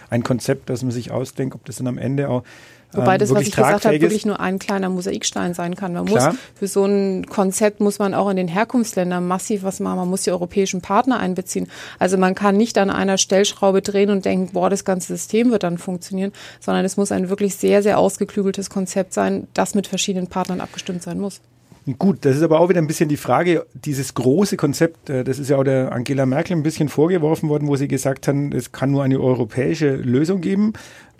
ein 0.09 0.23
Konzept, 0.23 0.69
das 0.69 0.83
man 0.83 0.91
sich 0.91 1.11
ausdenkt, 1.11 1.55
ob 1.55 1.65
das 1.65 1.77
dann 1.77 1.87
am 1.87 1.97
Ende 1.97 2.29
auch 2.29 2.43
Wobei 2.93 3.17
das, 3.17 3.33
was 3.33 3.41
ich 3.41 3.51
gesagt 3.51 3.85
habe, 3.85 3.99
wirklich 3.99 4.25
nur 4.25 4.39
ein 4.39 4.57
kleiner 4.57 4.89
Mosaikstein 4.89 5.53
sein 5.53 5.75
kann. 5.75 5.93
Man 5.93 6.05
Klar. 6.05 6.31
muss 6.31 6.39
für 6.55 6.67
so 6.67 6.85
ein 6.85 7.25
Konzept 7.25 7.81
muss 7.81 7.99
man 7.99 8.13
auch 8.13 8.29
in 8.29 8.37
den 8.37 8.47
Herkunftsländern 8.47 9.27
massiv 9.27 9.63
was 9.63 9.81
machen. 9.81 9.97
Man 9.97 10.09
muss 10.09 10.23
die 10.23 10.31
europäischen 10.31 10.79
Partner 10.79 11.19
einbeziehen. 11.19 11.67
Also 11.99 12.17
man 12.17 12.35
kann 12.35 12.55
nicht 12.55 12.77
an 12.77 12.89
einer 12.89 13.17
Stellschraube 13.17 13.81
drehen 13.81 14.09
und 14.09 14.23
denken, 14.23 14.53
boah, 14.53 14.69
das 14.69 14.85
ganze 14.85 15.07
System 15.07 15.51
wird 15.51 15.63
dann 15.63 15.77
funktionieren, 15.77 16.31
sondern 16.61 16.85
es 16.85 16.95
muss 16.95 17.11
ein 17.11 17.29
wirklich 17.29 17.55
sehr, 17.55 17.83
sehr 17.83 17.97
ausgeklügeltes 17.97 18.69
Konzept 18.69 19.13
sein, 19.13 19.47
das 19.53 19.75
mit 19.75 19.87
verschiedenen 19.87 20.27
Partnern 20.27 20.61
abgestimmt 20.61 21.03
sein 21.03 21.19
muss. 21.19 21.41
Gut, 21.99 22.25
das 22.25 22.35
ist 22.35 22.41
aber 22.41 22.59
auch 22.59 22.69
wieder 22.69 22.81
ein 22.81 22.87
bisschen 22.87 23.09
die 23.09 23.17
Frage, 23.17 23.67
dieses 23.75 24.15
große 24.15 24.57
Konzept, 24.57 25.07
äh, 25.11 25.23
das 25.23 25.37
ist 25.37 25.51
ja 25.51 25.57
auch 25.57 25.63
der 25.63 25.91
Angela 25.91 26.25
Merkel 26.25 26.57
ein 26.57 26.63
bisschen 26.63 26.89
vorgeworfen 26.89 27.47
worden, 27.47 27.67
wo 27.67 27.75
sie 27.75 27.87
gesagt 27.87 28.27
haben, 28.27 28.51
es 28.53 28.71
kann 28.71 28.89
nur 28.89 29.03
eine 29.03 29.19
europäische 29.19 29.95
Lösung 29.95 30.41
geben. 30.41 30.73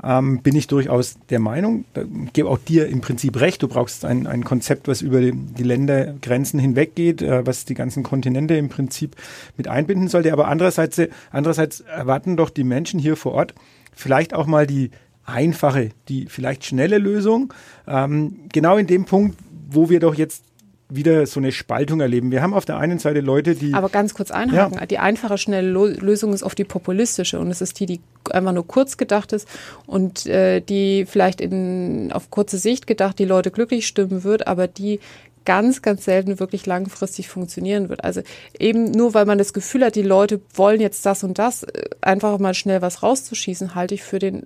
Ähm, 0.04 0.42
bin 0.42 0.56
ich 0.56 0.66
durchaus 0.66 1.18
der 1.30 1.40
Meinung. 1.40 1.86
Gebe 2.34 2.50
auch 2.50 2.58
dir 2.58 2.88
im 2.88 3.02
Prinzip 3.02 3.40
recht. 3.40 3.62
Du 3.62 3.68
brauchst 3.68 4.06
ein, 4.06 4.26
ein 4.26 4.44
Konzept, 4.44 4.88
was 4.88 5.04
über 5.04 5.22
die, 5.22 5.34
die 5.34 5.64
Ländergrenzen 5.64 6.60
hinweggeht, 6.60 7.22
äh, 7.22 7.46
was 7.46 7.66
die 7.66 7.76
ganzen 7.76 8.02
Kontinente 8.02 8.56
im 8.56 8.70
Prinzip 8.70 9.16
mit 9.58 9.68
einbinden 9.68 10.08
sollte. 10.08 10.34
Aber 10.34 10.48
andererseits, 10.48 11.00
andererseits 11.30 11.82
erwarten 11.82 12.38
doch 12.38 12.50
die 12.50 12.64
Menschen 12.64 13.00
hier 13.00 13.16
vor 13.16 13.34
Ort 13.34 13.54
vielleicht 13.94 14.34
auch 14.34 14.48
mal 14.48 14.66
die 14.66 14.90
einfache, 15.26 15.92
die 16.10 16.26
vielleicht 16.26 16.66
schnelle 16.66 16.98
Lösung. 16.98 17.54
Ähm, 17.88 18.48
genau 18.52 18.78
in 18.78 18.88
dem 18.88 19.06
Punkt, 19.06 19.38
wo 19.70 19.90
wir 19.90 20.00
doch 20.00 20.16
jetzt 20.16 20.44
wieder 20.88 21.26
so 21.26 21.40
eine 21.40 21.52
Spaltung 21.52 22.00
erleben. 22.00 22.32
Wir 22.32 22.42
haben 22.42 22.54
auf 22.54 22.66
der 22.66 22.78
einen 22.78 23.00
Seite 23.00 23.22
Leute, 23.22 23.56
die. 23.56 23.74
Aber 23.74 23.90
ganz 23.90 24.14
kurz 24.14 24.30
einhaken. 24.32 24.78
Ja. 24.80 24.86
Die 24.86 25.00
einfache, 25.00 25.38
schnelle 25.38 25.68
Lösung 25.70 26.34
ist 26.34 26.44
oft 26.44 26.58
die 26.58 26.64
populistische 26.64 27.40
und 27.40 27.50
es 27.50 27.62
ist 27.62 27.80
die, 27.80 27.86
die 27.86 28.02
einfach 28.30 28.52
nur 28.52 28.68
kurz 28.68 28.98
gedacht 28.98 29.34
ist 29.34 29.48
und 29.88 30.28
äh, 30.28 30.62
die 30.62 31.06
vielleicht 31.06 31.42
in, 31.42 32.12
auf 32.12 32.30
kurze 32.30 32.58
Sicht 32.58 32.86
gedacht 32.86 33.18
die 33.18 33.26
Leute 33.26 33.50
glücklich 33.50 33.88
stimmen 33.88 34.24
wird, 34.24 34.48
aber 34.48 34.68
die 34.68 35.00
ganz, 35.46 35.82
ganz 35.82 36.06
selten 36.06 36.40
wirklich 36.40 36.66
langfristig 36.66 37.30
funktionieren 37.30 37.90
wird. 37.90 38.04
Also 38.04 38.22
eben 38.60 38.92
nur 38.92 39.14
weil 39.14 39.26
man 39.26 39.38
das 39.38 39.54
Gefühl 39.54 39.86
hat, 39.86 39.96
die 39.96 40.02
Leute 40.02 40.42
wollen 40.54 40.82
jetzt 40.82 41.06
das 41.06 41.24
und 41.24 41.40
das, 41.40 41.64
äh, 41.64 41.84
einfach 42.02 42.38
mal 42.38 42.54
schnell 42.54 42.82
was 42.82 43.02
rauszuschießen, 43.02 43.74
halte 43.74 43.96
ich 43.96 44.04
für 44.04 44.20
den 44.20 44.46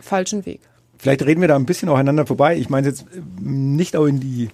falschen 0.00 0.44
Weg. 0.46 0.60
Vielleicht 0.98 1.24
reden 1.24 1.40
wir 1.40 1.48
da 1.48 1.54
ein 1.54 1.66
bisschen 1.66 1.88
aufeinander 1.88 2.26
vorbei. 2.26 2.56
Ich 2.56 2.68
meine 2.68 2.88
jetzt 2.88 3.02
äh, 3.02 3.20
nicht 3.40 3.94
auch 3.94 4.06
in 4.06 4.18
die 4.18 4.48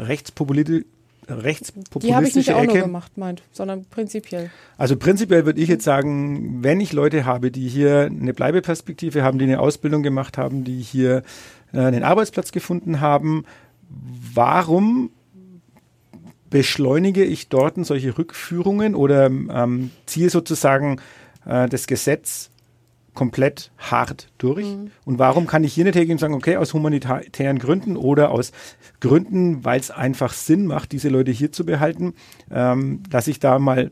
rechtspopulistische 0.00 0.84
rechtspopulistische 1.28 2.06
Die 2.06 2.14
habe 2.14 2.26
ich 2.26 2.34
nicht 2.34 2.52
auch 2.52 2.62
Ecke. 2.62 2.74
nur 2.74 2.82
gemacht, 2.82 3.16
meint, 3.16 3.42
sondern 3.52 3.84
prinzipiell. 3.84 4.50
Also 4.76 4.96
prinzipiell 4.96 5.46
würde 5.46 5.60
ich 5.60 5.68
jetzt 5.68 5.84
sagen, 5.84 6.62
wenn 6.62 6.80
ich 6.80 6.92
Leute 6.92 7.24
habe, 7.24 7.50
die 7.50 7.68
hier 7.68 8.06
eine 8.06 8.34
Bleibeperspektive 8.34 9.22
haben, 9.22 9.38
die 9.38 9.44
eine 9.44 9.60
Ausbildung 9.60 10.02
gemacht 10.02 10.38
haben, 10.38 10.64
die 10.64 10.80
hier 10.80 11.22
äh, 11.72 11.78
einen 11.78 12.02
Arbeitsplatz 12.02 12.52
gefunden 12.52 13.00
haben, 13.00 13.44
warum 14.34 15.10
beschleunige 16.48 17.24
ich 17.24 17.48
dort 17.48 17.74
solche 17.86 18.18
Rückführungen 18.18 18.94
oder 18.94 19.26
ähm, 19.26 19.90
ziehe 20.06 20.30
sozusagen 20.30 21.00
äh, 21.46 21.68
das 21.68 21.86
Gesetz 21.86 22.49
komplett 23.20 23.70
hart 23.76 24.28
durch. 24.38 24.64
Mhm. 24.64 24.92
Und 25.04 25.18
warum 25.18 25.46
kann 25.46 25.62
ich 25.62 25.74
hier 25.74 25.84
nicht 25.84 25.94
hergehen 25.94 26.12
und 26.12 26.20
sagen, 26.20 26.32
okay, 26.32 26.56
aus 26.56 26.72
humanitären 26.72 27.58
Gründen 27.58 27.98
oder 27.98 28.30
aus 28.30 28.50
Gründen, 29.00 29.62
weil 29.62 29.78
es 29.78 29.90
einfach 29.90 30.32
Sinn 30.32 30.66
macht, 30.66 30.92
diese 30.92 31.10
Leute 31.10 31.30
hier 31.30 31.52
zu 31.52 31.66
behalten, 31.66 32.14
ähm, 32.50 33.02
dass 33.10 33.28
ich 33.28 33.38
da 33.38 33.58
mal 33.58 33.90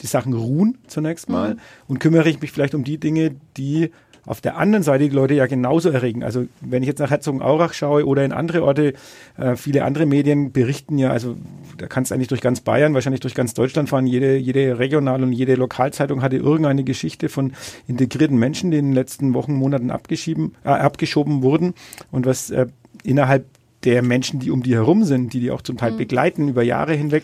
die 0.00 0.06
Sachen 0.06 0.34
ruhen 0.34 0.76
zunächst 0.86 1.30
mal 1.30 1.54
mhm. 1.54 1.60
und 1.86 1.98
kümmere 1.98 2.28
ich 2.28 2.42
mich 2.42 2.52
vielleicht 2.52 2.74
um 2.74 2.84
die 2.84 2.98
Dinge, 2.98 3.36
die 3.56 3.90
auf 4.28 4.42
der 4.42 4.58
anderen 4.58 4.82
Seite 4.82 5.08
die 5.08 5.14
Leute 5.14 5.32
ja 5.32 5.46
genauso 5.46 5.88
erregen. 5.88 6.22
Also 6.22 6.46
wenn 6.60 6.82
ich 6.82 6.86
jetzt 6.86 6.98
nach 6.98 7.10
Herzogenaurach 7.10 7.72
schaue 7.72 8.06
oder 8.06 8.24
in 8.24 8.32
andere 8.32 8.62
Orte, 8.62 8.92
äh, 9.38 9.56
viele 9.56 9.84
andere 9.84 10.04
Medien 10.04 10.52
berichten 10.52 10.98
ja, 10.98 11.10
also 11.10 11.36
da 11.78 11.86
kannst 11.86 12.10
du 12.10 12.14
eigentlich 12.14 12.28
durch 12.28 12.42
ganz 12.42 12.60
Bayern, 12.60 12.92
wahrscheinlich 12.92 13.20
durch 13.20 13.34
ganz 13.34 13.54
Deutschland 13.54 13.88
fahren. 13.88 14.06
Jede, 14.06 14.36
jede 14.36 14.78
Regional- 14.78 15.22
und 15.22 15.32
jede 15.32 15.54
Lokalzeitung 15.54 16.20
hatte 16.20 16.36
irgendeine 16.36 16.84
Geschichte 16.84 17.30
von 17.30 17.52
integrierten 17.86 18.36
Menschen, 18.36 18.70
die 18.70 18.76
in 18.76 18.86
den 18.86 18.94
letzten 18.94 19.32
Wochen, 19.32 19.54
Monaten 19.54 19.90
abgeschieben, 19.90 20.54
äh, 20.62 20.68
abgeschoben 20.68 21.42
wurden 21.42 21.72
und 22.10 22.26
was 22.26 22.50
äh, 22.50 22.66
innerhalb 23.04 23.46
der 23.84 24.02
Menschen, 24.02 24.40
die 24.40 24.50
um 24.50 24.62
die 24.62 24.74
herum 24.74 25.04
sind, 25.04 25.32
die 25.32 25.40
die 25.40 25.50
auch 25.50 25.62
zum 25.62 25.76
Teil 25.76 25.92
mhm. 25.92 25.98
begleiten 25.98 26.48
über 26.48 26.62
Jahre 26.62 26.94
hinweg, 26.94 27.22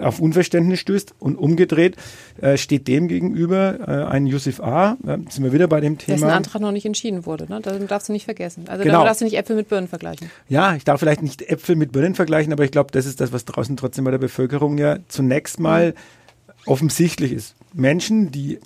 auf 0.00 0.20
Unverständnis 0.20 0.80
stößt 0.80 1.14
und 1.18 1.36
umgedreht 1.36 1.96
äh, 2.40 2.56
steht 2.56 2.88
dem 2.88 3.08
gegenüber 3.08 3.78
äh, 3.80 4.10
ein 4.10 4.26
Yusuf 4.26 4.60
A. 4.60 4.96
Äh, 5.06 5.18
sind 5.28 5.44
wir 5.44 5.52
wieder 5.52 5.68
bei 5.68 5.80
dem 5.80 5.98
Thema. 5.98 6.16
Dessen 6.16 6.30
Antrag 6.30 6.60
noch 6.60 6.72
nicht 6.72 6.86
entschieden 6.86 7.24
wurde, 7.24 7.46
ne? 7.48 7.60
Das 7.60 7.78
darfst 7.86 8.08
du 8.08 8.12
nicht 8.12 8.24
vergessen. 8.24 8.64
Also 8.68 8.82
genau. 8.82 9.00
da 9.00 9.06
darfst 9.06 9.20
du 9.20 9.24
nicht 9.24 9.36
Äpfel 9.36 9.54
mit 9.54 9.68
Birnen 9.68 9.88
vergleichen. 9.88 10.30
Ja, 10.48 10.74
ich 10.74 10.84
darf 10.84 11.00
vielleicht 11.00 11.22
nicht 11.22 11.42
Äpfel 11.42 11.76
mit 11.76 11.92
Birnen 11.92 12.14
vergleichen, 12.14 12.52
aber 12.52 12.64
ich 12.64 12.72
glaube, 12.72 12.90
das 12.92 13.06
ist 13.06 13.20
das, 13.20 13.32
was 13.32 13.44
draußen 13.44 13.76
trotzdem 13.76 14.04
bei 14.04 14.10
der 14.10 14.18
Bevölkerung 14.18 14.78
ja 14.78 14.98
zunächst 15.08 15.60
mal 15.60 15.88
mhm. 15.88 16.52
offensichtlich 16.66 17.32
ist. 17.32 17.54
Menschen, 17.74 18.30
die 18.32 18.58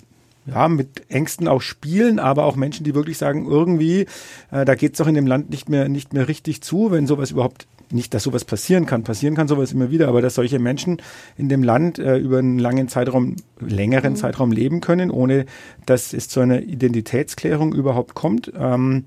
ja, 0.47 0.67
mit 0.67 1.09
Ängsten 1.09 1.47
auch 1.47 1.61
spielen, 1.61 2.19
aber 2.19 2.45
auch 2.45 2.55
Menschen, 2.55 2.83
die 2.83 2.95
wirklich 2.95 3.17
sagen, 3.17 3.45
irgendwie, 3.45 4.05
äh, 4.51 4.65
da 4.65 4.75
geht 4.75 4.93
es 4.93 4.97
doch 4.97 5.07
in 5.07 5.15
dem 5.15 5.27
Land 5.27 5.49
nicht 5.49 5.69
mehr, 5.69 5.89
nicht 5.89 6.13
mehr 6.13 6.27
richtig 6.27 6.61
zu, 6.61 6.91
wenn 6.91 7.05
sowas 7.05 7.31
überhaupt 7.31 7.67
nicht, 7.91 8.13
dass 8.13 8.23
sowas 8.23 8.45
passieren 8.45 8.85
kann. 8.85 9.03
Passieren 9.03 9.35
kann 9.35 9.47
sowas 9.47 9.71
immer 9.71 9.91
wieder, 9.91 10.07
aber 10.07 10.21
dass 10.21 10.35
solche 10.35 10.59
Menschen 10.59 11.01
in 11.37 11.49
dem 11.49 11.63
Land 11.63 11.99
äh, 11.99 12.17
über 12.17 12.39
einen 12.39 12.59
langen 12.59 12.87
Zeitraum, 12.87 13.35
längeren 13.59 14.13
mhm. 14.13 14.17
Zeitraum 14.17 14.51
leben 14.51 14.81
können, 14.81 15.11
ohne 15.11 15.45
dass 15.85 16.13
es 16.13 16.29
zu 16.29 16.39
einer 16.39 16.61
Identitätsklärung 16.61 17.73
überhaupt 17.73 18.13
kommt. 18.13 18.51
Ähm, 18.57 19.05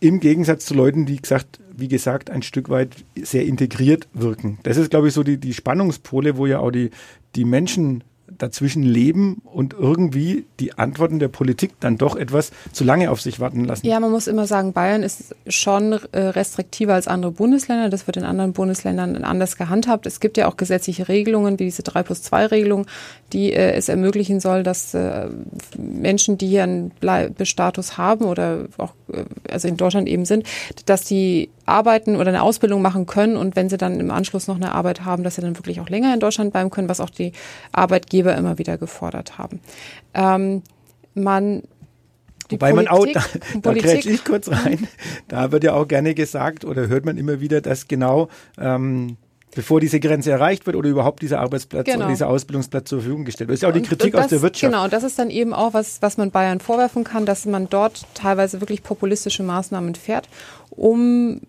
Im 0.00 0.20
Gegensatz 0.20 0.66
zu 0.66 0.74
Leuten, 0.74 1.06
die 1.06 1.20
gesagt, 1.20 1.60
wie 1.74 1.88
gesagt, 1.88 2.30
ein 2.30 2.42
Stück 2.42 2.68
weit 2.70 3.04
sehr 3.20 3.44
integriert 3.44 4.08
wirken. 4.14 4.58
Das 4.62 4.76
ist, 4.76 4.90
glaube 4.90 5.08
ich, 5.08 5.14
so 5.14 5.22
die, 5.22 5.38
die 5.38 5.52
Spannungspole, 5.52 6.36
wo 6.36 6.46
ja 6.46 6.58
auch 6.60 6.70
die, 6.70 6.90
die 7.34 7.44
Menschen 7.44 8.02
dazwischen 8.38 8.82
leben 8.82 9.42
und 9.44 9.74
irgendwie 9.74 10.46
die 10.60 10.76
Antworten 10.78 11.18
der 11.18 11.28
Politik 11.28 11.72
dann 11.80 11.96
doch 11.96 12.16
etwas 12.16 12.50
zu 12.72 12.84
lange 12.84 13.10
auf 13.10 13.20
sich 13.20 13.40
warten 13.40 13.64
lassen. 13.64 13.86
Ja, 13.86 14.00
man 14.00 14.10
muss 14.10 14.26
immer 14.26 14.46
sagen, 14.46 14.72
Bayern 14.72 15.02
ist 15.02 15.34
schon 15.46 15.92
äh, 16.12 16.18
restriktiver 16.18 16.94
als 16.94 17.08
andere 17.08 17.32
Bundesländer. 17.32 17.88
Das 17.88 18.06
wird 18.06 18.16
in 18.16 18.24
anderen 18.24 18.52
Bundesländern 18.52 19.24
anders 19.24 19.56
gehandhabt. 19.56 20.06
Es 20.06 20.20
gibt 20.20 20.36
ja 20.36 20.48
auch 20.48 20.56
gesetzliche 20.56 21.08
Regelungen, 21.08 21.58
wie 21.58 21.64
diese 21.64 21.82
3 21.82 22.02
plus 22.02 22.22
2 22.22 22.46
Regelung, 22.46 22.86
die 23.32 23.52
äh, 23.52 23.72
es 23.72 23.88
ermöglichen 23.88 24.40
soll, 24.40 24.62
dass 24.62 24.94
äh, 24.94 25.28
Menschen, 25.78 26.38
die 26.38 26.48
hier 26.48 26.64
einen 26.64 26.90
Bleibestatus 26.90 27.96
haben 27.96 28.24
oder 28.24 28.66
auch 28.78 28.94
also 29.48 29.68
in 29.68 29.76
Deutschland 29.76 30.08
eben 30.08 30.24
sind, 30.24 30.44
dass 30.86 31.04
die 31.04 31.50
arbeiten 31.66 32.16
oder 32.16 32.28
eine 32.28 32.42
Ausbildung 32.42 32.80
machen 32.80 33.06
können 33.06 33.36
und 33.36 33.56
wenn 33.56 33.68
sie 33.68 33.76
dann 33.76 34.00
im 34.00 34.10
Anschluss 34.10 34.46
noch 34.46 34.56
eine 34.56 34.72
Arbeit 34.72 35.04
haben, 35.04 35.24
dass 35.24 35.34
sie 35.34 35.42
dann 35.42 35.56
wirklich 35.58 35.80
auch 35.80 35.88
länger 35.88 36.14
in 36.14 36.20
Deutschland 36.20 36.52
bleiben 36.52 36.70
können, 36.70 36.88
was 36.88 37.00
auch 37.00 37.10
die 37.10 37.32
Arbeitgeber 37.72 38.36
immer 38.36 38.58
wieder 38.58 38.78
gefordert 38.78 39.38
haben. 39.38 39.60
Ähm, 40.14 40.62
man 41.14 41.62
Wobei 42.48 42.70
Politik, 42.70 42.92
man 42.92 42.98
auch, 42.98 43.06
da, 43.12 43.70
da 43.72 43.72
grätsch 43.72 44.06
ich 44.06 44.24
kurz 44.24 44.48
rein, 44.48 44.86
da 45.28 45.50
wird 45.50 45.64
ja 45.64 45.74
auch 45.74 45.88
gerne 45.88 46.14
gesagt 46.14 46.64
oder 46.64 46.86
hört 46.86 47.04
man 47.04 47.18
immer 47.18 47.40
wieder, 47.40 47.60
dass 47.60 47.88
genau 47.88 48.28
ähm, 48.56 49.16
bevor 49.56 49.80
diese 49.80 49.98
Grenze 49.98 50.30
erreicht 50.30 50.66
wird 50.66 50.76
oder 50.76 50.88
überhaupt 50.88 51.22
dieser 51.22 51.40
Arbeitsplatz 51.40 51.86
Genau. 51.86 52.00
oder 52.00 52.08
dieser 52.08 52.28
Ausbildungsplatz 52.28 52.88
zur 52.90 53.00
Verfügung 53.00 53.24
gestellt 53.24 53.48
wird. 53.48 53.54
Das 53.54 53.58
ist 53.58 53.62
ja 53.62 53.68
auch 53.70 53.72
die 53.72 53.82
Kritik 53.82 54.14
und 54.14 54.20
aus 54.20 54.28
der 54.28 54.36
das- 54.36 54.42
Wirtschaft. 54.42 54.70
Genau, 54.72 54.84
und 54.84 54.92
das 54.92 55.02
ist 55.02 55.18
dann 55.18 55.30
eben 55.30 55.52
auch 55.52 55.74
was, 55.74 56.00
was 56.02 56.16
man 56.18 56.30
Bayern 56.30 56.60
vorwerfen 56.60 57.02
kann, 57.02 57.26
dass 57.26 57.46
man 57.46 57.68
dort 57.68 58.04
teilweise 58.14 58.60
wirklich 58.60 58.82
populistische 58.84 59.42
Maßnahmen 59.42 59.94
fährt, 59.96 60.28
um 60.70 61.40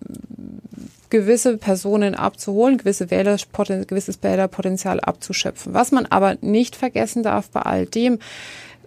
gewisse 1.10 1.58
Personen 1.58 2.16
abzuholen, 2.16 2.78
gewisse 2.78 3.12
Wählerpoten 3.12 3.86
gewisses 3.88 4.24
Wählerpotenzial 4.24 5.00
abzuschöpfen. 5.00 5.74
Was 5.74 5.92
man 5.92 6.06
aber 6.06 6.38
nicht 6.42 6.76
vergessen 6.76 7.24
darf 7.24 7.50
bei 7.50 7.62
all 7.62 7.86
dem, 7.86 8.20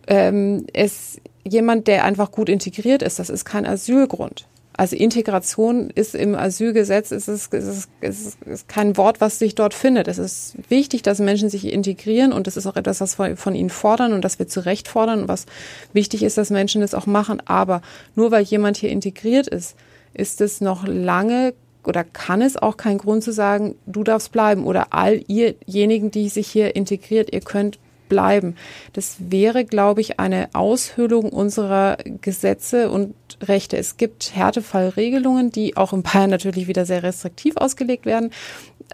ähm, 0.06 0.66
ist 0.72 1.20
jemand, 1.44 1.86
der 1.88 2.04
einfach 2.04 2.30
gut 2.30 2.48
integriert 2.48 3.02
ist, 3.02 3.18
das 3.18 3.30
ist 3.30 3.44
kein 3.44 3.66
Asylgrund. 3.66 4.46
Also 4.80 4.96
Integration 4.96 5.90
ist 5.90 6.14
im 6.14 6.34
Asylgesetz 6.34 7.10
ist 7.10 7.28
es, 7.28 7.48
ist 7.48 7.52
es 7.52 7.88
ist, 8.00 8.42
ist 8.44 8.66
kein 8.66 8.96
Wort, 8.96 9.20
was 9.20 9.38
sich 9.38 9.54
dort 9.54 9.74
findet. 9.74 10.08
Es 10.08 10.16
ist 10.16 10.54
wichtig, 10.70 11.02
dass 11.02 11.18
Menschen 11.18 11.50
sich 11.50 11.70
integrieren 11.70 12.32
und 12.32 12.46
das 12.46 12.56
ist 12.56 12.66
auch 12.66 12.76
etwas, 12.76 13.02
was 13.02 13.18
wir 13.18 13.36
von 13.36 13.54
ihnen 13.54 13.68
fordern 13.68 14.14
und 14.14 14.24
das 14.24 14.38
wir 14.38 14.48
zu 14.48 14.64
Recht 14.64 14.88
fordern 14.88 15.20
und 15.20 15.28
was 15.28 15.44
wichtig 15.92 16.22
ist, 16.22 16.38
dass 16.38 16.48
Menschen 16.48 16.80
das 16.80 16.94
auch 16.94 17.04
machen. 17.04 17.42
Aber 17.44 17.82
nur 18.14 18.30
weil 18.30 18.42
jemand 18.42 18.78
hier 18.78 18.88
integriert 18.88 19.48
ist, 19.48 19.76
ist 20.14 20.40
es 20.40 20.62
noch 20.62 20.86
lange 20.86 21.52
oder 21.84 22.02
kann 22.02 22.40
es 22.40 22.56
auch 22.56 22.78
kein 22.78 22.96
Grund 22.96 23.22
zu 23.22 23.32
sagen, 23.32 23.74
du 23.84 24.02
darfst 24.02 24.32
bleiben 24.32 24.64
oder 24.64 24.94
all 24.94 25.22
ihrjenigen, 25.26 26.10
die 26.10 26.30
sich 26.30 26.48
hier 26.48 26.74
integriert, 26.74 27.34
ihr 27.34 27.42
könnt 27.42 27.78
bleiben. 28.10 28.56
Das 28.92 29.16
wäre, 29.18 29.64
glaube 29.64 30.02
ich, 30.02 30.20
eine 30.20 30.50
Aushöhlung 30.52 31.30
unserer 31.30 31.96
Gesetze 32.20 32.90
und 32.90 33.14
Rechte. 33.40 33.78
Es 33.78 33.96
gibt 33.96 34.36
Härtefallregelungen, 34.36 35.50
die 35.50 35.78
auch 35.78 35.94
in 35.94 36.02
Bayern 36.02 36.28
natürlich 36.28 36.68
wieder 36.68 36.84
sehr 36.84 37.02
restriktiv 37.02 37.56
ausgelegt 37.56 38.04
werden. 38.04 38.30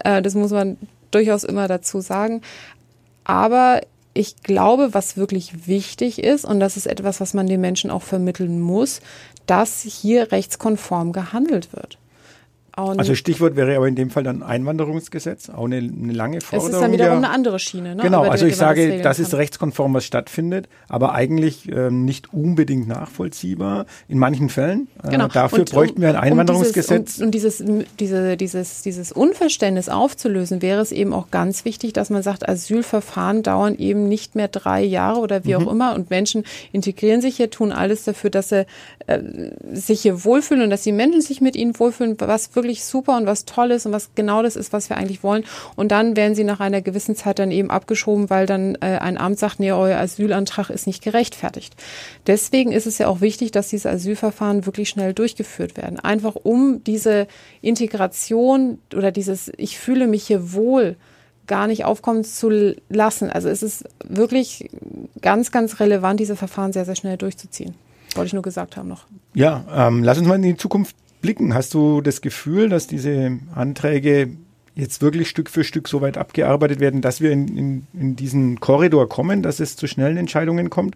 Äh, 0.05 0.21
Das 0.21 0.35
muss 0.35 0.51
man 0.51 0.77
durchaus 1.11 1.43
immer 1.43 1.67
dazu 1.67 1.99
sagen. 1.99 2.41
Aber 3.25 3.81
ich 4.13 4.41
glaube, 4.41 4.93
was 4.93 5.17
wirklich 5.17 5.67
wichtig 5.67 6.23
ist, 6.23 6.45
und 6.45 6.59
das 6.59 6.77
ist 6.77 6.87
etwas, 6.87 7.19
was 7.19 7.33
man 7.33 7.47
den 7.47 7.61
Menschen 7.61 7.91
auch 7.91 8.01
vermitteln 8.03 8.59
muss, 8.61 9.01
dass 9.45 9.81
hier 9.81 10.31
rechtskonform 10.31 11.11
gehandelt 11.11 11.73
wird. 11.73 11.97
Und 12.77 12.99
Also 12.99 13.15
Stichwort 13.15 13.55
wäre 13.55 13.75
aber 13.75 13.87
in 13.87 13.95
dem 13.95 14.09
Fall 14.11 14.23
dann 14.23 14.43
Einwanderungsgesetz, 14.43 15.49
auch 15.49 15.65
eine, 15.65 15.77
eine 15.77 16.13
lange 16.13 16.37
es 16.37 16.43
Forderung. 16.45 16.71
ist 16.71 16.79
dann 16.81 16.91
wiederum 16.91 17.11
ja. 17.11 17.17
eine 17.17 17.29
andere 17.29 17.57
Schiene. 17.59 17.95
Ne, 17.95 18.03
Genau, 18.03 18.21
also 18.23 18.45
ich 18.45 18.55
sage, 18.55 19.01
das 19.01 19.19
ist 19.19 19.33
rechtskonform, 19.33 19.93
was 19.95 20.05
stattfindet, 20.05 20.69
aber 20.87 21.13
eigentlich 21.13 21.67
ähm, 21.71 22.05
nicht 22.05 22.33
unbedingt 22.33 22.87
nachvollziehbar 22.87 23.85
in 24.07 24.19
manchen 24.19 24.49
Fällen. 24.49 24.87
Äh, 25.03 25.09
Genau. 25.09 25.27
dafür 25.27 25.59
Und 25.59 25.71
bräuchten 25.71 26.01
wir 26.01 26.09
ein 26.09 26.15
um 26.15 26.21
Einwanderungsgesetz. 26.21 27.15
dieses, 27.15 27.19
und, 27.19 27.25
und 27.25 27.31
dieses, 27.31 27.63
diese, 27.99 28.37
dieses, 28.37 28.81
dieses 28.83 29.11
Unverständnis 29.11 29.89
aufzulösen, 29.89 30.61
wäre 30.61 30.81
es 30.81 30.91
eben 30.91 31.13
auch 31.13 31.31
ganz 31.31 31.65
wichtig, 31.65 31.93
dass 31.93 32.09
man 32.11 32.21
sagt, 32.21 32.47
Asylverfahren 32.47 33.41
dauern 33.41 33.75
eben 33.75 34.07
nicht 34.07 34.35
mehr 34.35 34.47
drei 34.49 34.83
Jahre 34.83 35.19
oder 35.19 35.45
wie 35.45 35.55
Mhm. 35.55 35.67
auch 35.67 35.71
immer 35.71 35.95
und 35.95 36.09
Menschen 36.11 36.43
integrieren 36.71 37.21
sich 37.21 37.37
hier, 37.37 37.49
tun 37.49 37.71
alles 37.71 38.03
dafür, 38.03 38.29
dass 38.29 38.49
sie 38.49 38.65
äh, 39.07 39.19
sich 39.73 40.01
hier 40.01 40.23
wohlfühlen 40.25 40.63
und 40.63 40.69
dass 40.69 40.83
die 40.83 40.91
Menschen 40.91 41.21
sich 41.21 41.41
mit 41.41 41.55
ihnen 41.55 41.77
wohlfühlen, 41.79 42.15
was 42.19 42.55
wirklich 42.55 42.66
super 42.75 43.17
und 43.17 43.25
was 43.25 43.45
toll 43.45 43.71
ist 43.71 43.85
und 43.85 43.91
was 43.91 44.09
genau 44.15 44.43
das 44.43 44.55
ist, 44.55 44.73
was 44.73 44.89
wir 44.89 44.97
eigentlich 44.97 45.23
wollen. 45.23 45.43
Und 45.75 45.91
dann 45.91 46.15
werden 46.15 46.35
sie 46.35 46.43
nach 46.43 46.59
einer 46.59 46.81
gewissen 46.81 47.15
Zeit 47.15 47.39
dann 47.39 47.51
eben 47.51 47.69
abgeschoben, 47.69 48.29
weil 48.29 48.45
dann 48.45 48.75
äh, 48.75 48.97
ein 48.99 49.17
Amt 49.17 49.39
sagt, 49.39 49.59
nee, 49.59 49.71
euer 49.71 49.97
Asylantrag 49.97 50.69
ist 50.69 50.87
nicht 50.87 51.03
gerechtfertigt. 51.03 51.75
Deswegen 52.27 52.71
ist 52.71 52.87
es 52.87 52.97
ja 52.97 53.07
auch 53.07 53.21
wichtig, 53.21 53.51
dass 53.51 53.69
diese 53.69 53.89
Asylverfahren 53.89 54.65
wirklich 54.65 54.89
schnell 54.89 55.13
durchgeführt 55.13 55.77
werden. 55.77 55.99
Einfach 55.99 56.35
um 56.35 56.83
diese 56.83 57.27
Integration 57.61 58.79
oder 58.95 59.11
dieses 59.11 59.51
Ich 59.57 59.77
fühle 59.79 60.07
mich 60.07 60.25
hier 60.25 60.53
wohl 60.53 60.95
gar 61.47 61.67
nicht 61.67 61.85
aufkommen 61.85 62.23
zu 62.23 62.75
lassen. 62.89 63.31
Also 63.31 63.49
es 63.49 63.63
ist 63.63 63.85
wirklich 64.03 64.69
ganz, 65.21 65.51
ganz 65.51 65.79
relevant, 65.79 66.19
diese 66.19 66.35
Verfahren 66.35 66.73
sehr, 66.73 66.85
sehr 66.85 66.95
schnell 66.95 67.17
durchzuziehen. 67.17 67.73
Wollte 68.15 68.27
ich 68.27 68.33
nur 68.33 68.43
gesagt 68.43 68.77
haben 68.77 68.89
noch. 68.89 69.05
Ja, 69.33 69.63
ähm, 69.73 70.03
lass 70.03 70.17
uns 70.17 70.27
mal 70.27 70.35
in 70.35 70.41
die 70.41 70.57
Zukunft 70.57 70.95
blicken. 71.21 71.53
Hast 71.53 71.73
du 71.73 72.01
das 72.01 72.21
Gefühl, 72.21 72.69
dass 72.69 72.87
diese 72.87 73.39
Anträge 73.53 74.29
jetzt 74.75 75.01
wirklich 75.01 75.29
Stück 75.29 75.49
für 75.49 75.63
Stück 75.63 75.87
so 75.87 76.01
weit 76.01 76.17
abgearbeitet 76.17 76.79
werden, 76.79 77.01
dass 77.01 77.19
wir 77.21 77.31
in, 77.31 77.57
in, 77.57 77.87
in 77.93 78.15
diesen 78.15 78.59
Korridor 78.59 79.09
kommen, 79.09 79.41
dass 79.41 79.59
es 79.59 79.75
zu 79.75 79.87
schnellen 79.87 80.17
Entscheidungen 80.17 80.69
kommt? 80.69 80.95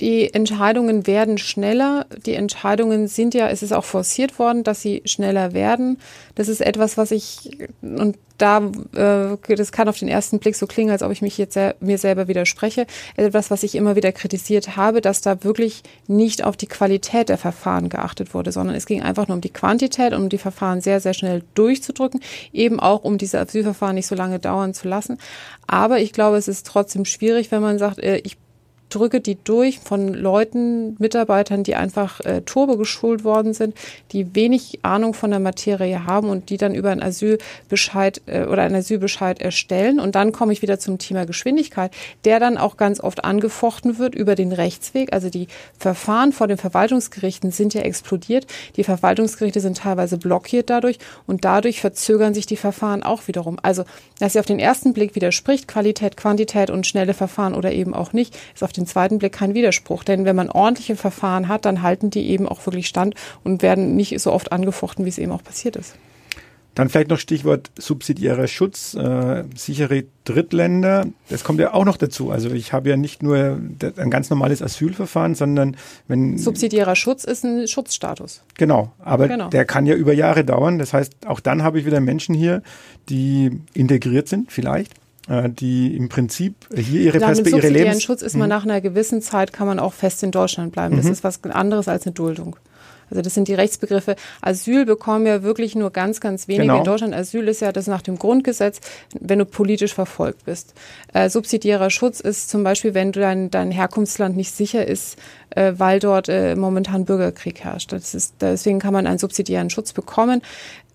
Die 0.00 0.32
Entscheidungen 0.32 1.06
werden 1.06 1.38
schneller. 1.38 2.06
Die 2.24 2.34
Entscheidungen 2.34 3.08
sind 3.08 3.34
ja, 3.34 3.48
es 3.48 3.62
ist 3.62 3.72
auch 3.72 3.84
forciert 3.84 4.38
worden, 4.38 4.64
dass 4.64 4.82
sie 4.82 5.02
schneller 5.04 5.52
werden. 5.52 5.98
Das 6.34 6.48
ist 6.48 6.60
etwas, 6.60 6.96
was 6.96 7.10
ich, 7.10 7.58
und 7.82 8.16
da, 8.38 8.58
äh, 8.94 9.54
das 9.54 9.72
kann 9.72 9.88
auf 9.88 9.98
den 9.98 10.08
ersten 10.08 10.38
Blick 10.38 10.56
so 10.56 10.66
klingen, 10.66 10.90
als 10.90 11.02
ob 11.02 11.10
ich 11.12 11.22
mich 11.22 11.38
jetzt 11.38 11.54
sel 11.54 11.74
mir 11.80 11.98
selber 11.98 12.28
widerspreche. 12.28 12.86
Etwas, 13.16 13.50
was 13.50 13.62
ich 13.62 13.74
immer 13.74 13.96
wieder 13.96 14.12
kritisiert 14.12 14.76
habe, 14.76 15.00
dass 15.00 15.20
da 15.20 15.42
wirklich 15.44 15.82
nicht 16.06 16.44
auf 16.44 16.56
die 16.56 16.66
Qualität 16.66 17.28
der 17.28 17.38
Verfahren 17.38 17.88
geachtet 17.88 18.34
wurde, 18.34 18.52
sondern 18.52 18.76
es 18.76 18.86
ging 18.86 19.02
einfach 19.02 19.28
nur 19.28 19.36
um 19.36 19.40
die 19.40 19.52
Quantität 19.52 20.12
um 20.12 20.28
die 20.28 20.38
Verfahren 20.38 20.80
sehr, 20.80 21.00
sehr 21.00 21.14
schnell 21.14 21.42
durchzudrücken, 21.54 22.20
eben 22.52 22.80
auch 22.80 23.04
um 23.04 23.18
diese 23.18 23.40
Asylverfahren 23.40 23.94
nicht 23.94 24.06
so 24.06 24.14
lange 24.14 24.38
dauern 24.38 24.74
zu 24.74 24.88
lassen. 24.88 25.18
Aber 25.66 26.00
ich 26.00 26.12
glaube, 26.12 26.36
es 26.36 26.48
ist 26.48 26.66
trotzdem 26.66 27.04
schwierig, 27.04 27.50
wenn 27.50 27.62
man 27.62 27.78
sagt, 27.78 27.98
äh, 27.98 28.18
ich 28.18 28.36
drücke 28.88 29.20
die 29.20 29.36
durch 29.42 29.78
von 29.80 30.14
Leuten, 30.14 30.96
Mitarbeitern, 30.98 31.64
die 31.64 31.74
einfach 31.74 32.20
äh, 32.20 32.42
turbo 32.42 32.76
geschult 32.76 33.24
worden 33.24 33.52
sind, 33.52 33.76
die 34.12 34.34
wenig 34.34 34.80
Ahnung 34.82 35.14
von 35.14 35.30
der 35.30 35.40
Materie 35.40 36.06
haben 36.06 36.28
und 36.28 36.50
die 36.50 36.56
dann 36.56 36.74
über 36.74 36.90
einen 36.90 37.02
Asylbescheid 37.02 38.22
äh, 38.26 38.44
oder 38.44 38.62
einen 38.62 38.76
Asylbescheid 38.76 39.40
erstellen. 39.40 39.98
Und 39.98 40.14
dann 40.14 40.32
komme 40.32 40.52
ich 40.52 40.62
wieder 40.62 40.78
zum 40.78 40.98
Thema 40.98 41.26
Geschwindigkeit, 41.26 41.92
der 42.24 42.38
dann 42.38 42.58
auch 42.58 42.76
ganz 42.76 43.00
oft 43.00 43.24
angefochten 43.24 43.98
wird 43.98 44.14
über 44.14 44.34
den 44.34 44.52
Rechtsweg. 44.52 45.12
Also 45.12 45.30
die 45.30 45.48
Verfahren 45.78 46.32
vor 46.32 46.46
den 46.46 46.58
Verwaltungsgerichten 46.58 47.50
sind 47.50 47.74
ja 47.74 47.82
explodiert. 47.82 48.46
Die 48.76 48.84
Verwaltungsgerichte 48.84 49.60
sind 49.60 49.78
teilweise 49.78 50.18
blockiert 50.18 50.70
dadurch 50.70 50.98
und 51.26 51.44
dadurch 51.44 51.80
verzögern 51.80 52.34
sich 52.34 52.46
die 52.46 52.56
Verfahren 52.56 53.02
auch 53.02 53.26
wiederum. 53.26 53.58
Also, 53.62 53.84
dass 54.18 54.34
sie 54.34 54.40
auf 54.40 54.46
den 54.46 54.58
ersten 54.58 54.92
Blick 54.92 55.14
widerspricht, 55.14 55.66
Qualität, 55.66 56.16
Quantität 56.16 56.70
und 56.70 56.86
schnelle 56.86 57.14
Verfahren 57.14 57.54
oder 57.54 57.72
eben 57.72 57.94
auch 57.94 58.12
nicht, 58.12 58.36
ist 58.54 58.62
auf 58.62 58.72
den 58.76 58.86
zweiten 58.86 59.18
Blick 59.18 59.32
kein 59.32 59.54
Widerspruch. 59.54 60.04
Denn 60.04 60.24
wenn 60.24 60.36
man 60.36 60.50
ordentliche 60.50 60.96
Verfahren 60.96 61.48
hat, 61.48 61.64
dann 61.64 61.82
halten 61.82 62.10
die 62.10 62.28
eben 62.30 62.48
auch 62.48 62.64
wirklich 62.66 62.86
stand 62.86 63.14
und 63.44 63.62
werden 63.62 63.96
nicht 63.96 64.18
so 64.20 64.32
oft 64.32 64.52
angefochten, 64.52 65.04
wie 65.04 65.08
es 65.10 65.18
eben 65.18 65.32
auch 65.32 65.42
passiert 65.42 65.76
ist. 65.76 65.94
Dann 66.74 66.90
vielleicht 66.90 67.08
noch 67.08 67.18
Stichwort 67.18 67.70
subsidiärer 67.78 68.46
Schutz, 68.48 68.92
äh, 68.92 69.44
sichere 69.54 70.04
Drittländer. 70.24 71.06
Das 71.30 71.42
kommt 71.42 71.58
ja 71.58 71.72
auch 71.72 71.86
noch 71.86 71.96
dazu. 71.96 72.30
Also 72.30 72.50
ich 72.50 72.74
habe 72.74 72.90
ja 72.90 72.98
nicht 72.98 73.22
nur 73.22 73.58
ein 73.96 74.10
ganz 74.10 74.28
normales 74.28 74.60
Asylverfahren, 74.60 75.34
sondern 75.34 75.78
wenn 76.06 76.36
Subsidiärer 76.36 76.94
Schutz 76.94 77.24
ist 77.24 77.44
ein 77.44 77.66
Schutzstatus. 77.66 78.42
genau, 78.58 78.92
aber 78.98 79.26
Genau. 79.26 79.48
der 79.48 79.64
kann 79.64 79.86
ja 79.86 79.94
über 79.94 80.12
Jahre 80.12 80.44
dauern. 80.44 80.78
Das 80.78 80.92
heißt, 80.92 81.26
auch 81.26 81.40
dann 81.40 81.62
habe 81.62 81.78
ich 81.80 81.86
wieder 81.86 82.00
Menschen 82.00 82.34
hier, 82.34 82.62
die 83.08 83.58
integriert 83.72 84.28
sind, 84.28 84.52
vielleicht, 84.52 84.92
die 85.28 85.96
im 85.96 86.08
Prinzip 86.08 86.54
hier 86.74 87.00
ihre 87.00 87.18
Perspektive, 87.18 87.56
ihre 87.56 87.62
subsidiären 87.62 87.88
Lebens 87.88 88.02
Schutz 88.02 88.22
ist 88.22 88.36
man 88.36 88.48
nach 88.48 88.64
einer 88.64 88.80
gewissen 88.80 89.22
Zeit, 89.22 89.52
kann 89.52 89.66
man 89.66 89.78
auch 89.78 89.92
fest 89.92 90.22
in 90.22 90.30
Deutschland 90.30 90.72
bleiben. 90.72 90.96
Das 90.96 91.06
ist 91.06 91.24
was 91.24 91.42
anderes 91.44 91.88
als 91.88 92.06
eine 92.06 92.12
Duldung. 92.12 92.56
Also 93.10 93.22
das 93.22 93.34
sind 93.34 93.48
die 93.48 93.54
Rechtsbegriffe. 93.54 94.16
Asyl 94.40 94.84
bekommen 94.84 95.26
ja 95.26 95.42
wirklich 95.42 95.74
nur 95.74 95.90
ganz, 95.90 96.20
ganz 96.20 96.48
wenige 96.48 96.62
Genau. 96.64 96.78
in 96.78 96.84
Deutschland. 96.84 97.14
Asyl 97.14 97.46
ist 97.48 97.60
ja 97.60 97.72
das 97.72 97.86
nach 97.86 98.02
dem 98.02 98.18
Grundgesetz, 98.18 98.80
wenn 99.20 99.38
du 99.38 99.44
politisch 99.44 99.94
verfolgt 99.94 100.44
bist. 100.44 100.74
Äh, 101.12 101.30
subsidiärer 101.30 101.90
Schutz 101.90 102.20
ist 102.20 102.50
zum 102.50 102.64
Beispiel, 102.64 102.94
wenn 102.94 103.12
dein, 103.12 103.50
dein 103.50 103.70
Herkunftsland 103.70 104.36
nicht 104.36 104.52
sicher 104.52 104.86
ist, 104.86 105.16
äh, 105.50 105.74
weil 105.76 106.00
dort 106.00 106.28
äh, 106.28 106.56
momentan 106.56 107.04
Bürgerkrieg 107.04 107.60
herrscht. 107.60 107.92
Das 107.92 108.14
ist, 108.14 108.34
deswegen 108.40 108.80
kann 108.80 108.92
man 108.92 109.06
einen 109.06 109.18
subsidiären 109.18 109.70
Schutz 109.70 109.92
bekommen. 109.92 110.42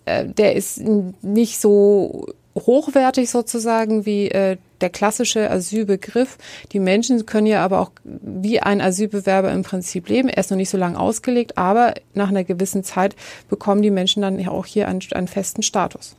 Äh, 0.06 0.26
der 0.26 0.56
ist 0.56 0.82
nicht 1.22 1.62
so 1.62 2.28
hochwertig 2.56 3.30
sozusagen 3.30 4.06
wie 4.06 4.30
äh, 4.30 4.58
der 4.82 4.90
klassische 4.90 5.50
Asylbegriff. 5.50 6.38
Die 6.72 6.80
Menschen 6.80 7.26
können 7.26 7.48
ja 7.48 7.64
aber 7.64 7.80
auch 7.80 7.92
wie 8.04 8.60
ein 8.60 8.82
Asylbewerber 8.82 9.52
im 9.52 9.64
Prinzip 9.64 10.10
leben. 10.10 10.30
Er 10.30 10.40
ist 10.40 10.52
noch 10.52 10.58
nicht 10.58 10.70
so 10.70 10.78
lange 10.78 11.00
ausgelegt, 11.00 11.58
aber 11.58 11.94
nach 12.14 12.30
einer 12.30 12.44
gewissen 12.44 12.84
Zeit 12.84 13.16
bekommen 13.50 13.82
die 13.82 13.92
Menschen 13.92 14.22
dann 14.22 14.46
auch 14.48 14.66
hier 14.66 14.88
einen, 14.88 15.02
einen 15.14 15.28
festen 15.28 15.64
Status. 15.64 16.16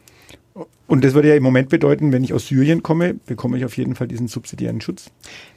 Und 0.86 1.02
das 1.04 1.14
würde 1.14 1.28
ja 1.28 1.34
im 1.34 1.42
Moment 1.42 1.70
bedeuten, 1.70 2.12
wenn 2.12 2.22
ich 2.22 2.34
aus 2.34 2.48
Syrien 2.48 2.82
komme, 2.82 3.14
bekomme 3.14 3.56
ich 3.56 3.64
auf 3.64 3.76
jeden 3.78 3.94
Fall 3.94 4.08
diesen 4.08 4.28
subsidiären 4.28 4.82
Schutz. 4.82 5.06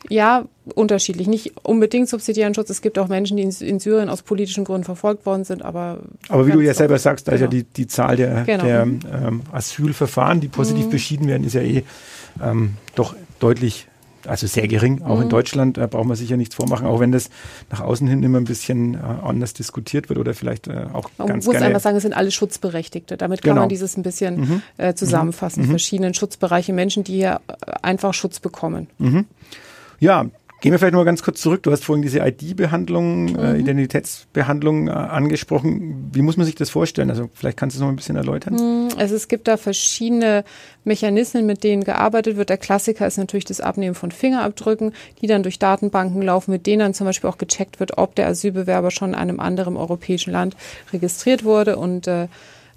Ja, 0.10 0.45
unterschiedlich. 0.75 1.27
Nicht 1.27 1.53
unbedingt 1.63 2.08
subsidiären 2.08 2.53
Schutz. 2.53 2.69
Es 2.69 2.81
gibt 2.81 2.97
auch 2.97 3.10
Menschen, 3.10 3.36
die 3.36 3.43
in, 3.43 3.79
Syrien 3.79 4.08
aus 4.08 4.21
politischen 4.21 4.63
Gründen 4.63 4.86
verfolgt 4.86 5.25
worden 5.25 5.43
sind, 5.43 5.63
aber. 5.63 5.99
Aber 6.29 6.47
wie 6.47 6.51
du 6.53 6.62
ja 6.62 6.73
selber 6.73 6.97
sagst, 6.99 7.27
da 7.27 7.34
ist 7.34 7.41
ja 7.41 7.47
Genau. 7.47 7.63
die, 7.63 7.73
die 7.75 7.88
Zahl 7.88 8.15
der, 8.15 8.43
Genau. 8.43 8.63
der 8.63 8.81
ähm, 8.84 9.41
Asylverfahren, 9.51 10.39
die 10.39 10.47
positiv 10.47 10.89
beschieden 10.89 11.27
werden, 11.27 11.45
ist 11.45 11.53
ja 11.53 11.62
eh 11.62 11.84
ähm, 12.41 12.75
doch 12.95 13.15
deutlich 13.39 13.88
also 14.27 14.47
sehr 14.47 14.67
gering. 14.67 15.01
Auch 15.03 15.17
mhm. 15.17 15.23
in 15.23 15.29
Deutschland 15.29 15.77
äh, 15.77 15.88
braucht 15.88 16.05
man 16.05 16.15
sich 16.17 16.29
ja 16.29 16.38
nichts 16.38 16.55
vormachen, 16.55 16.85
auch 16.88 16.99
wenn 16.99 17.11
das 17.11 17.29
nach 17.69 17.81
außen 17.81 18.07
hin 18.07 18.23
immer 18.23 18.39
ein 18.39 18.43
bisschen 18.45 18.95
äh, 18.95 18.97
anders 18.97 19.53
diskutiert 19.53 20.09
wird 20.09 20.19
oder 20.19 20.33
vielleicht 20.33 20.67
äh, 20.67 20.85
auch 20.93 21.09
man 21.17 21.27
ganz 21.27 21.45
muss 21.45 21.53
gerne. 21.53 21.67
einfach 21.67 21.81
sagen, 21.81 21.97
es 21.97 22.03
sind 22.03 22.13
alle 22.13 22.31
Schutzberechtigte. 22.31 23.17
Damit 23.17 23.41
kann 23.41 23.51
Genau. 23.51 23.61
man 23.61 23.69
dieses 23.69 23.97
ein 23.97 24.03
bisschen 24.03 24.39
Mhm. 24.39 24.61
äh, 24.77 24.93
zusammenfassen. 24.93 25.65
Mhm. 25.65 25.69
Verschiedenen 25.69 26.13
Schutzbereiche, 26.13 26.73
Menschen, 26.73 27.03
die 27.03 27.13
hier 27.15 27.41
einfach 27.81 28.13
Schutz 28.13 28.39
bekommen. 28.39 28.88
Ja, 29.99 30.25
gehen 30.61 30.71
wir 30.71 30.79
vielleicht 30.79 30.93
mal 30.93 31.03
ganz 31.05 31.21
kurz 31.21 31.41
zurück. 31.41 31.63
Du 31.63 31.71
hast 31.71 31.83
vorhin 31.83 32.01
diese 32.01 32.19
ID-Behandlung, 32.19 33.35
äh, 33.35 33.57
Identitätsbehandlung 33.57 34.87
äh, 34.87 34.91
angesprochen. 34.91 36.09
Wie 36.13 36.21
muss 36.21 36.37
man 36.37 36.45
sich 36.45 36.55
das 36.55 36.69
vorstellen? 36.69 37.09
Also 37.09 37.29
vielleicht 37.33 37.57
kannst 37.57 37.75
du 37.75 37.79
es 37.79 37.81
noch 37.81 37.89
ein 37.89 37.95
bisschen 37.95 38.15
erläutern. 38.15 38.89
Also 38.97 39.15
es 39.15 39.27
gibt 39.27 39.47
da 39.47 39.57
verschiedene 39.57 40.43
Mechanismen, 40.83 41.45
mit 41.45 41.63
denen 41.63 41.83
gearbeitet 41.83 42.37
wird. 42.37 42.49
Der 42.49 42.57
Klassiker 42.57 43.05
ist 43.05 43.17
natürlich 43.17 43.45
das 43.45 43.61
Abnehmen 43.61 43.95
von 43.95 44.11
Fingerabdrücken, 44.11 44.93
die 45.21 45.27
dann 45.27 45.43
durch 45.43 45.59
Datenbanken 45.59 46.21
laufen, 46.21 46.51
mit 46.51 46.65
denen 46.65 46.79
dann 46.79 46.93
zum 46.93 47.05
Beispiel 47.05 47.29
auch 47.29 47.37
gecheckt 47.37 47.79
wird, 47.79 47.97
ob 47.97 48.15
der 48.15 48.27
Asylbewerber 48.27 48.91
schon 48.91 49.09
in 49.09 49.15
einem 49.15 49.39
anderen 49.39 49.77
europäischen 49.77 50.31
Land 50.31 50.55
registriert 50.93 51.43
wurde 51.43 51.75
und 51.77 52.07
äh, 52.07 52.27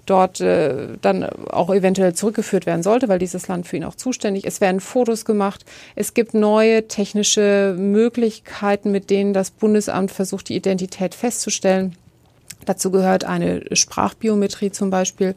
dort 0.09 0.41
äh, 0.41 0.97
dann 1.01 1.23
auch 1.23 1.69
eventuell 1.69 2.13
zurückgeführt 2.13 2.65
werden 2.65 2.83
sollte, 2.83 3.07
weil 3.07 3.19
dieses 3.19 3.47
Land 3.47 3.67
für 3.67 3.77
ihn 3.77 3.83
auch 3.83 3.95
zuständig 3.95 4.45
ist. 4.45 4.55
Es 4.55 4.61
werden 4.61 4.79
Fotos 4.79 5.25
gemacht. 5.25 5.65
Es 5.95 6.13
gibt 6.13 6.33
neue 6.33 6.87
technische 6.87 7.75
Möglichkeiten, 7.77 8.91
mit 8.91 9.09
denen 9.09 9.33
das 9.33 9.51
Bundesamt 9.51 10.11
versucht, 10.11 10.49
die 10.49 10.55
Identität 10.55 11.15
festzustellen. 11.15 11.95
Dazu 12.65 12.91
gehört 12.91 13.23
eine 13.23 13.63
Sprachbiometrie 13.71 14.71
zum 14.71 14.89
Beispiel. 14.89 15.35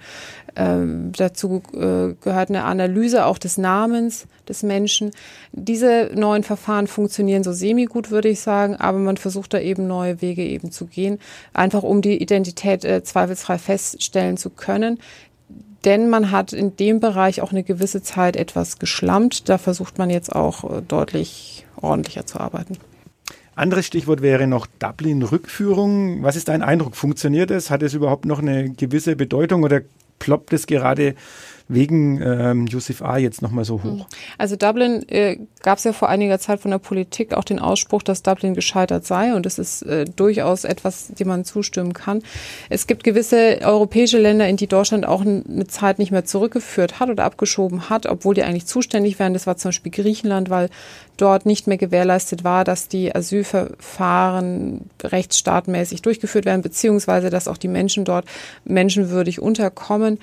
Ähm, 0.54 1.12
dazu 1.16 1.62
äh, 1.72 2.14
gehört 2.20 2.50
eine 2.50 2.64
Analyse 2.64 3.24
auch 3.26 3.38
des 3.38 3.58
Namens 3.58 4.26
des 4.48 4.62
Menschen. 4.62 5.12
Diese 5.52 6.10
neuen 6.14 6.42
Verfahren 6.42 6.86
funktionieren 6.86 7.44
so 7.44 7.52
semi-gut, 7.52 8.10
würde 8.10 8.28
ich 8.28 8.40
sagen, 8.40 8.76
aber 8.76 8.98
man 8.98 9.16
versucht 9.16 9.54
da 9.54 9.60
eben 9.60 9.86
neue 9.86 10.20
Wege 10.20 10.44
eben 10.44 10.70
zu 10.70 10.86
gehen, 10.86 11.18
einfach 11.54 11.82
um 11.82 12.02
die 12.02 12.20
Identität 12.20 12.84
äh, 12.84 13.02
zweifelsfrei 13.02 13.58
feststellen 13.58 14.36
zu 14.36 14.50
können. 14.50 14.98
Denn 15.84 16.10
man 16.10 16.30
hat 16.30 16.52
in 16.52 16.76
dem 16.76 17.00
Bereich 17.00 17.40
auch 17.40 17.50
eine 17.50 17.64
gewisse 17.64 18.02
Zeit 18.02 18.36
etwas 18.36 18.78
geschlampt. 18.78 19.48
Da 19.48 19.58
versucht 19.58 19.98
man 19.98 20.10
jetzt 20.10 20.34
auch 20.34 20.64
äh, 20.64 20.82
deutlich 20.82 21.66
ordentlicher 21.80 22.26
zu 22.26 22.38
arbeiten. 22.38 22.76
Anderes 23.54 23.86
Stichwort 23.86 24.22
wäre 24.22 24.46
noch 24.46 24.66
Dublin-Rückführung. 24.78 26.22
Was 26.22 26.36
ist 26.36 26.48
dein 26.48 26.62
Eindruck? 26.62 26.96
Funktioniert 26.96 27.50
es? 27.50 27.70
Hat 27.70 27.82
es 27.82 27.92
überhaupt 27.92 28.24
noch 28.24 28.38
eine 28.38 28.70
gewisse 28.70 29.14
Bedeutung 29.14 29.62
oder 29.62 29.82
ploppt 30.18 30.52
es 30.54 30.66
gerade 30.66 31.14
wegen 31.74 32.20
ähm, 32.22 32.66
Yusuf 32.66 33.02
A. 33.02 33.18
jetzt 33.18 33.42
nochmal 33.42 33.64
so 33.64 33.82
hoch? 33.82 34.06
Also 34.38 34.56
Dublin 34.56 35.08
äh, 35.08 35.38
gab 35.62 35.78
es 35.78 35.84
ja 35.84 35.92
vor 35.92 36.08
einiger 36.08 36.38
Zeit 36.38 36.60
von 36.60 36.70
der 36.70 36.78
Politik 36.78 37.34
auch 37.34 37.44
den 37.44 37.58
Ausspruch, 37.58 38.02
dass 38.02 38.22
Dublin 38.22 38.54
gescheitert 38.54 39.06
sei 39.06 39.34
und 39.34 39.46
das 39.46 39.58
ist 39.58 39.82
äh, 39.82 40.04
durchaus 40.04 40.64
etwas, 40.64 41.08
dem 41.08 41.28
man 41.28 41.44
zustimmen 41.44 41.92
kann. 41.92 42.22
Es 42.68 42.86
gibt 42.86 43.04
gewisse 43.04 43.58
europäische 43.62 44.18
Länder, 44.18 44.48
in 44.48 44.56
die 44.56 44.66
Deutschland 44.66 45.06
auch 45.06 45.22
eine 45.22 45.66
Zeit 45.66 45.98
nicht 45.98 46.12
mehr 46.12 46.24
zurückgeführt 46.24 47.00
hat 47.00 47.08
oder 47.08 47.24
abgeschoben 47.24 47.88
hat, 47.88 48.06
obwohl 48.06 48.34
die 48.34 48.42
eigentlich 48.42 48.66
zuständig 48.66 49.18
wären. 49.18 49.32
Das 49.32 49.46
war 49.46 49.56
zum 49.56 49.70
Beispiel 49.70 49.92
Griechenland, 49.92 50.50
weil 50.50 50.68
dort 51.16 51.46
nicht 51.46 51.66
mehr 51.66 51.78
gewährleistet 51.78 52.44
war, 52.44 52.64
dass 52.64 52.88
die 52.88 53.14
Asylverfahren 53.14 54.90
rechtsstaatmäßig 55.02 56.02
durchgeführt 56.02 56.44
werden, 56.44 56.62
beziehungsweise 56.62 57.30
dass 57.30 57.48
auch 57.48 57.58
die 57.58 57.68
Menschen 57.68 58.04
dort 58.04 58.24
menschenwürdig 58.64 59.40
unterkommen. 59.40 60.18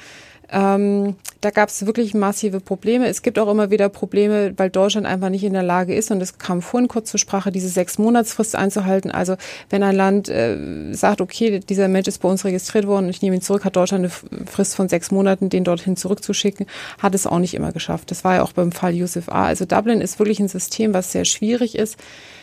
Ähm, 0.52 1.16
da 1.42 1.52
gab 1.52 1.70
es 1.70 1.86
wirklich 1.86 2.14
massive 2.14 2.60
Probleme. 2.60 3.08
Es 3.08 3.22
gibt 3.22 3.40
auch 3.40 3.50
immer 3.50 3.72
wieder 3.72 3.88
Probleme, 3.88 4.54
weil 4.58 4.70
Deutschland 4.70 5.08
einfach 5.08 5.30
nicht 5.30 5.44
in 5.44 5.54
der 5.54 5.64
Lage 5.64 5.96
ist, 5.96 6.12
und 6.12 6.22
es 6.22 6.38
kam 6.38 6.62
vorhin 6.62 6.88
kurz 6.88 7.12
zur 7.12 7.20
Sprache, 7.20 7.52
diese 7.52 7.70
sechs 7.70 7.98
Monatsfrist 7.98 8.56
einzuhalten. 8.56 9.12
Also 9.12 9.36
wenn 9.70 9.84
ein 9.84 9.96
Land 9.96 10.28
äh, 10.28 10.58
sagt, 10.92 11.22
okay, 11.22 11.60
dieser 11.60 11.88
Mensch 11.88 12.08
ist 12.08 12.20
bei 12.20 12.30
uns 12.30 12.44
registriert 12.44 12.88
worden 12.88 13.06
und 13.06 13.12
ich 13.12 13.22
nehme 13.22 13.38
ihn 13.38 13.42
zurück, 13.42 13.64
hat 13.64 13.76
Deutschland 13.76 14.06
eine 14.06 14.46
Frist 14.46 14.76
von 14.76 14.90
sechs 14.90 15.12
Monaten, 15.12 15.50
den 15.50 15.64
dorthin 15.64 15.96
zurückzuschicken, 15.96 16.66
hat 16.98 17.16
es 17.16 17.26
auch 17.26 17.40
nicht 17.40 17.54
immer 17.54 17.72
geschafft. 17.72 18.12
Das 18.12 18.24
war 18.24 18.36
ja 18.36 18.44
auch 18.44 18.52
beim 18.52 18.72
Fall 18.72 18.94
Yusuf 18.94 19.30
A. 19.30 19.46
Also 19.46 19.66
Dublin 19.66 20.02
ist 20.02 20.20
wirklich 20.20 20.40
ein 20.40 20.50
System, 20.50 20.94
was 20.94 21.12
sehr 21.12 21.26
schwierig 21.26 21.78
ist. 21.78 21.98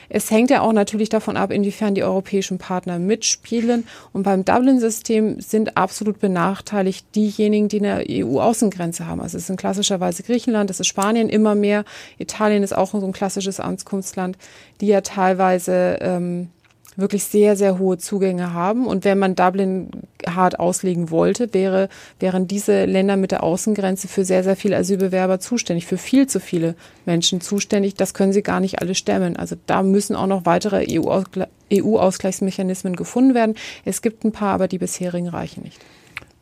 Es 0.09 0.31
hängt 0.31 0.51
ja 0.51 0.61
auch 0.61 0.73
natürlich 0.73 1.09
davon 1.09 1.37
ab, 1.37 1.51
inwiefern 1.51 1.95
die 1.95 2.03
europäischen 2.03 2.59
Partner 2.59 2.99
mitspielen. 2.99 3.87
Und 4.13 4.23
beim 4.23 4.45
Dublin-System 4.45 5.41
sind 5.41 5.77
absolut 5.77 6.21
benachteiligt 6.21 7.07
diejenigen, 7.15 7.69
die 7.69 7.79
eine 7.81 8.05
EU-Außengrenze 8.09 9.07
haben. 9.07 9.21
Also 9.21 9.39
es 9.39 9.47
sind 9.47 9.59
klassischerweise 9.59 10.23
Griechenland, 10.23 10.71
es 10.71 10.81
ist 10.81 10.87
Spanien 10.87 11.29
immer 11.29 11.55
mehr. 11.55 11.85
Italien 12.19 12.63
ist 12.63 12.77
auch 12.77 12.93
so 12.93 13.05
ein 13.05 13.13
klassisches 13.13 13.61
Ankunftsland, 13.61 14.37
die 14.81 14.87
ja 14.87 15.01
teilweise 15.01 15.99
ähm, 16.01 16.49
wirklich 16.97 17.25
sehr, 17.25 17.57
sehr 17.57 17.79
hohe 17.79 17.99
Zugänge 17.99 18.53
haben. 18.53 18.87
Und 18.87 19.05
wenn 19.05 19.19
man 19.19 19.35
Dublin 19.35 19.91
hart 20.27 20.59
auslegen 20.59 21.11
wollte, 21.11 21.53
wäre, 21.53 21.89
wären 22.19 22.49
diese 22.49 22.85
Länder 22.85 23.17
mit 23.17 23.31
der 23.31 23.43
Außengrenze 23.43 24.09
für 24.09 24.25
sehr, 24.25 24.43
sehr 24.43 24.57
viele 24.57 24.77
Asylbewerber 24.77 25.39
zuständig, 25.41 25.87
für 25.87 25.99
viel 25.99 26.27
zu 26.27 26.41
viele 26.41 26.75
Menschen 27.05 27.41
zuständig. 27.41 27.95
Das 27.95 28.15
können 28.15 28.33
sie 28.33 28.43
gar 28.43 28.61
nicht 28.61 28.81
alle 28.81 28.95
stemmen. 28.95 29.37
Also 29.37 29.57
da 29.67 29.83
müssen 29.83 30.17
auch 30.17 30.27
noch 30.27 30.47
weitere 30.47 30.87
EU-Ausgleichsmechanismen 31.73 32.97
gefunden 32.97 33.35
werden. 33.35 33.55
Es 33.85 34.03
gibt 34.03 34.25
ein 34.25 34.33
paar, 34.33 34.55
aber 34.55 34.69
die 34.69 34.79
bisherigen 34.79 35.29
reichen 35.29 35.63
nicht. 35.63 35.81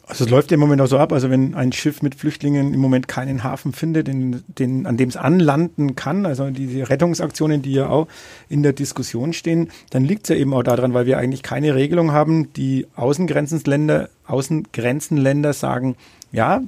Also 0.06 0.24
es 0.24 0.30
läuft 0.30 0.50
ja 0.50 0.56
im 0.56 0.60
Moment 0.60 0.82
auch 0.82 0.86
so 0.86 0.98
ab, 0.98 1.12
also 1.12 1.30
wenn 1.30 1.54
ein 1.54 1.72
Schiff 1.72 2.02
mit 2.02 2.14
Flüchtlingen 2.14 2.74
im 2.74 2.80
Moment 2.80 3.08
keinen 3.08 3.42
Hafen 3.42 3.72
findet, 3.72 4.06
den, 4.06 4.44
den, 4.48 4.84
an 4.84 4.98
dem 4.98 5.08
es 5.08 5.16
anlanden 5.16 5.96
kann, 5.96 6.26
also 6.26 6.50
diese 6.50 6.90
Rettungsaktionen, 6.90 7.62
die 7.62 7.72
ja 7.72 7.88
auch 7.88 8.06
in 8.50 8.62
der 8.62 8.74
Diskussion 8.74 9.32
stehen, 9.32 9.70
dann 9.90 10.04
liegt 10.04 10.24
es 10.24 10.28
ja 10.28 10.36
eben 10.36 10.52
auch 10.52 10.62
daran, 10.62 10.92
weil 10.92 11.06
wir 11.06 11.16
eigentlich 11.16 11.42
keine 11.42 11.74
Regelung 11.74 12.12
haben, 12.12 12.52
die 12.52 12.86
Außengrenzenländer, 12.96 14.10
Außengrenzenländer 14.26 15.54
sagen, 15.54 15.96
ja, 16.32 16.60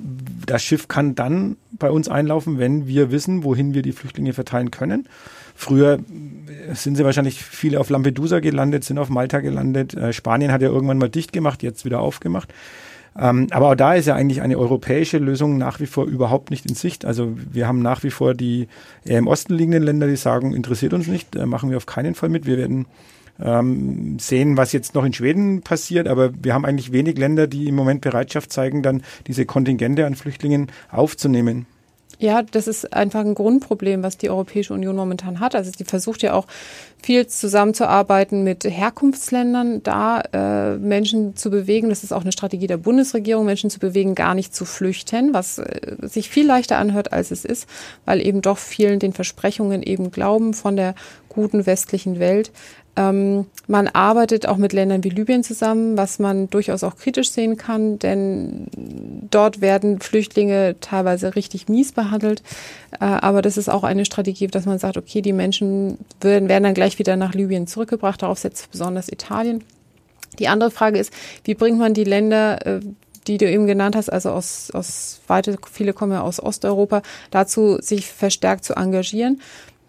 das 0.47 0.63
Schiff 0.63 0.89
kann 0.89 1.15
dann 1.15 1.57
bei 1.73 1.91
uns 1.91 2.09
einlaufen, 2.09 2.59
wenn 2.59 2.87
wir 2.87 3.11
wissen, 3.11 3.45
wohin 3.45 3.75
wir 3.75 3.83
die 3.83 3.93
Flüchtlinge 3.93 4.33
verteilen 4.33 4.71
können. 4.71 5.09
Früher 5.55 5.99
sind 6.73 6.97
sie 6.97 7.05
wahrscheinlich 7.05 7.43
viele 7.43 7.81
auf 7.81 7.91
Lampedusa 7.91 8.41
gelandet, 8.41 8.85
sind 8.85 8.99
auf 8.99 9.09
Malta 9.09 9.41
gelandet. 9.41 9.95
Äh, 9.95 10.13
Spanien 10.13 10.53
hat 10.53 10.63
ja 10.63 10.69
irgendwann 10.69 10.99
mal 10.99 11.09
dicht 11.09 11.33
gemacht, 11.33 11.63
jetzt 11.63 11.85
wieder 11.85 12.01
aufgemacht. 12.01 12.53
Ähm, 13.19 13.47
aber 13.51 13.71
auch 13.71 13.75
da 13.75 13.95
ist 13.95 14.07
ja 14.07 14.15
eigentlich 14.15 14.43
eine 14.43 14.59
europäische 14.59 15.19
Lösung 15.19 15.59
nach 15.59 15.81
wie 15.81 15.87
vor 15.87 16.07
überhaupt 16.07 16.51
nicht 16.51 16.67
in 16.67 16.75
Sicht. 16.75 17.05
Also 17.05 17.33
wir 17.51 17.67
haben 17.67 17.81
nach 17.81 18.03
wie 18.03 18.11
vor 18.11 18.35
die 18.35 18.69
eher 19.05 19.19
im 19.19 19.27
Osten 19.27 19.55
liegenden 19.55 19.83
Länder, 19.83 20.07
die 20.07 20.17
sagen, 20.17 20.55
interessiert 20.55 20.93
uns 20.93 21.07
nicht, 21.07 21.35
äh, 21.37 21.47
machen 21.47 21.71
wir 21.71 21.77
auf 21.77 21.87
keinen 21.87 22.15
Fall 22.15 22.29
mit. 22.29 22.47
Wir 22.47 22.59
werden 22.59 22.87
ähm, 23.41 24.19
sehen, 24.19 24.57
was 24.57 24.73
jetzt 24.73 24.95
noch 24.95 25.05
in 25.05 25.13
Schweden 25.13 25.63
passiert, 25.63 26.09
aber 26.09 26.31
wir 26.43 26.55
haben 26.55 26.65
eigentlich 26.65 26.93
wenig 26.93 27.19
Länder, 27.19 27.47
die 27.47 27.69
im 27.69 27.75
Moment 27.75 28.01
Bereitschaft 28.01 28.53
zeigen, 28.53 28.83
dann 28.83 29.03
diese 29.27 29.47
Kontingente 29.47 30.07
an 30.07 30.15
Flüchtlingen 30.15 30.69
aufzunehmen. 30.91 31.67
Ja, 32.19 32.43
das 32.43 32.67
ist 32.67 32.95
einfach 32.95 33.21
ein 33.21 33.35
Grundproblem, 33.35 34.03
was 34.03 34.17
die 34.17 34.31
Europäische 34.31 34.73
Union 34.73 34.97
momentan 34.97 35.39
hat. 35.39 35.55
Also 35.55 35.71
sie 35.77 35.85
versucht 35.85 36.23
ja 36.23 36.33
auch 36.33 36.47
viel 37.03 37.27
zusammenzuarbeiten 37.27 38.43
mit 38.43 38.65
Herkunftsländern, 38.65 39.83
da 39.83 40.23
äh, 40.33 40.77
Menschen 40.77 41.37
zu 41.37 41.51
bewegen. 41.51 41.91
Das 41.91 42.05
ist 42.05 42.13
auch 42.13 42.23
eine 42.23 42.33
Strategie 42.33 42.67
der 42.67 42.79
Bundesregierung, 42.79 43.45
Menschen 43.45 43.69
zu 43.69 43.79
bewegen, 43.79 44.15
gar 44.15 44.35
nicht 44.35 44.55
zu 44.55 44.65
flüchten, 44.65 45.35
was 45.35 45.59
äh, 45.59 45.97
sich 46.01 46.31
viel 46.31 46.47
leichter 46.47 46.79
anhört, 46.79 47.13
als 47.13 47.31
es 47.31 47.45
ist, 47.45 47.69
weil 48.07 48.27
eben 48.27 48.41
doch 48.41 48.57
vielen 48.57 48.99
den 48.99 49.13
Versprechungen 49.13 49.83
eben 49.83 50.11
glauben 50.11 50.55
von 50.55 50.77
der 50.77 50.95
guten 51.29 51.67
westlichen 51.67 52.19
Welt. 52.19 52.51
Ähm, 52.97 53.47
man 53.67 53.89
arbeitet 53.89 54.49
auch 54.49 54.57
mit 54.57 54.73
Ländern 54.73 55.05
wie 55.05 55.11
Libyen 55.11 55.45
zusammen, 55.45 55.97
was 55.97 56.19
man 56.19 56.49
durchaus 56.49 56.83
auch 56.83 56.97
kritisch 56.97 57.31
sehen 57.31 57.57
kann, 57.57 57.99
denn 57.99 58.69
dort 59.31 59.61
werden 59.61 60.01
Flüchtlinge 60.01 60.77
teilweise 60.81 61.37
richtig 61.37 61.69
mies 61.69 61.93
behandelt. 61.93 62.43
Äh, 62.93 63.05
aber 63.05 63.43
das 63.43 63.57
ist 63.57 63.69
auch 63.69 63.85
eine 63.85 64.05
Strategie, 64.05 64.47
dass 64.47 64.65
man 64.65 64.79
sagt, 64.79 64.97
okay, 64.97 65.21
die 65.21 65.33
Menschen 65.33 65.99
werden, 66.21 66.49
werden 66.49 66.65
dann 66.65 66.75
gleich 66.75 66.99
wieder 66.99 67.17
nach 67.17 67.35
Libyen 67.35 67.67
zurückgebracht. 67.67 68.23
Darauf 68.23 68.39
setzt 68.39 68.71
besonders 68.71 69.11
Italien. 69.11 69.63
Die 70.39 70.49
andere 70.49 70.71
Frage 70.71 70.99
ist, 70.99 71.13
wie 71.45 71.55
bringt 71.55 71.79
man 71.79 71.95
die 71.95 72.05
Länder, 72.05 72.67
äh, 72.67 72.81
die 73.27 73.39
du 73.39 73.51
eben 73.51 73.67
genannt 73.67 73.97
hast, 73.97 74.09
also 74.09 74.31
aus, 74.31 74.71
aus 74.73 75.21
weite, 75.27 75.57
viele 75.71 75.93
kommen 75.93 76.13
ja 76.13 76.23
aus 76.23 76.41
Osteuropa, 76.41 77.03
dazu, 77.31 77.79
sich 77.81 78.07
verstärkt 78.07 78.65
zu 78.65 78.75
engagieren. 78.75 79.41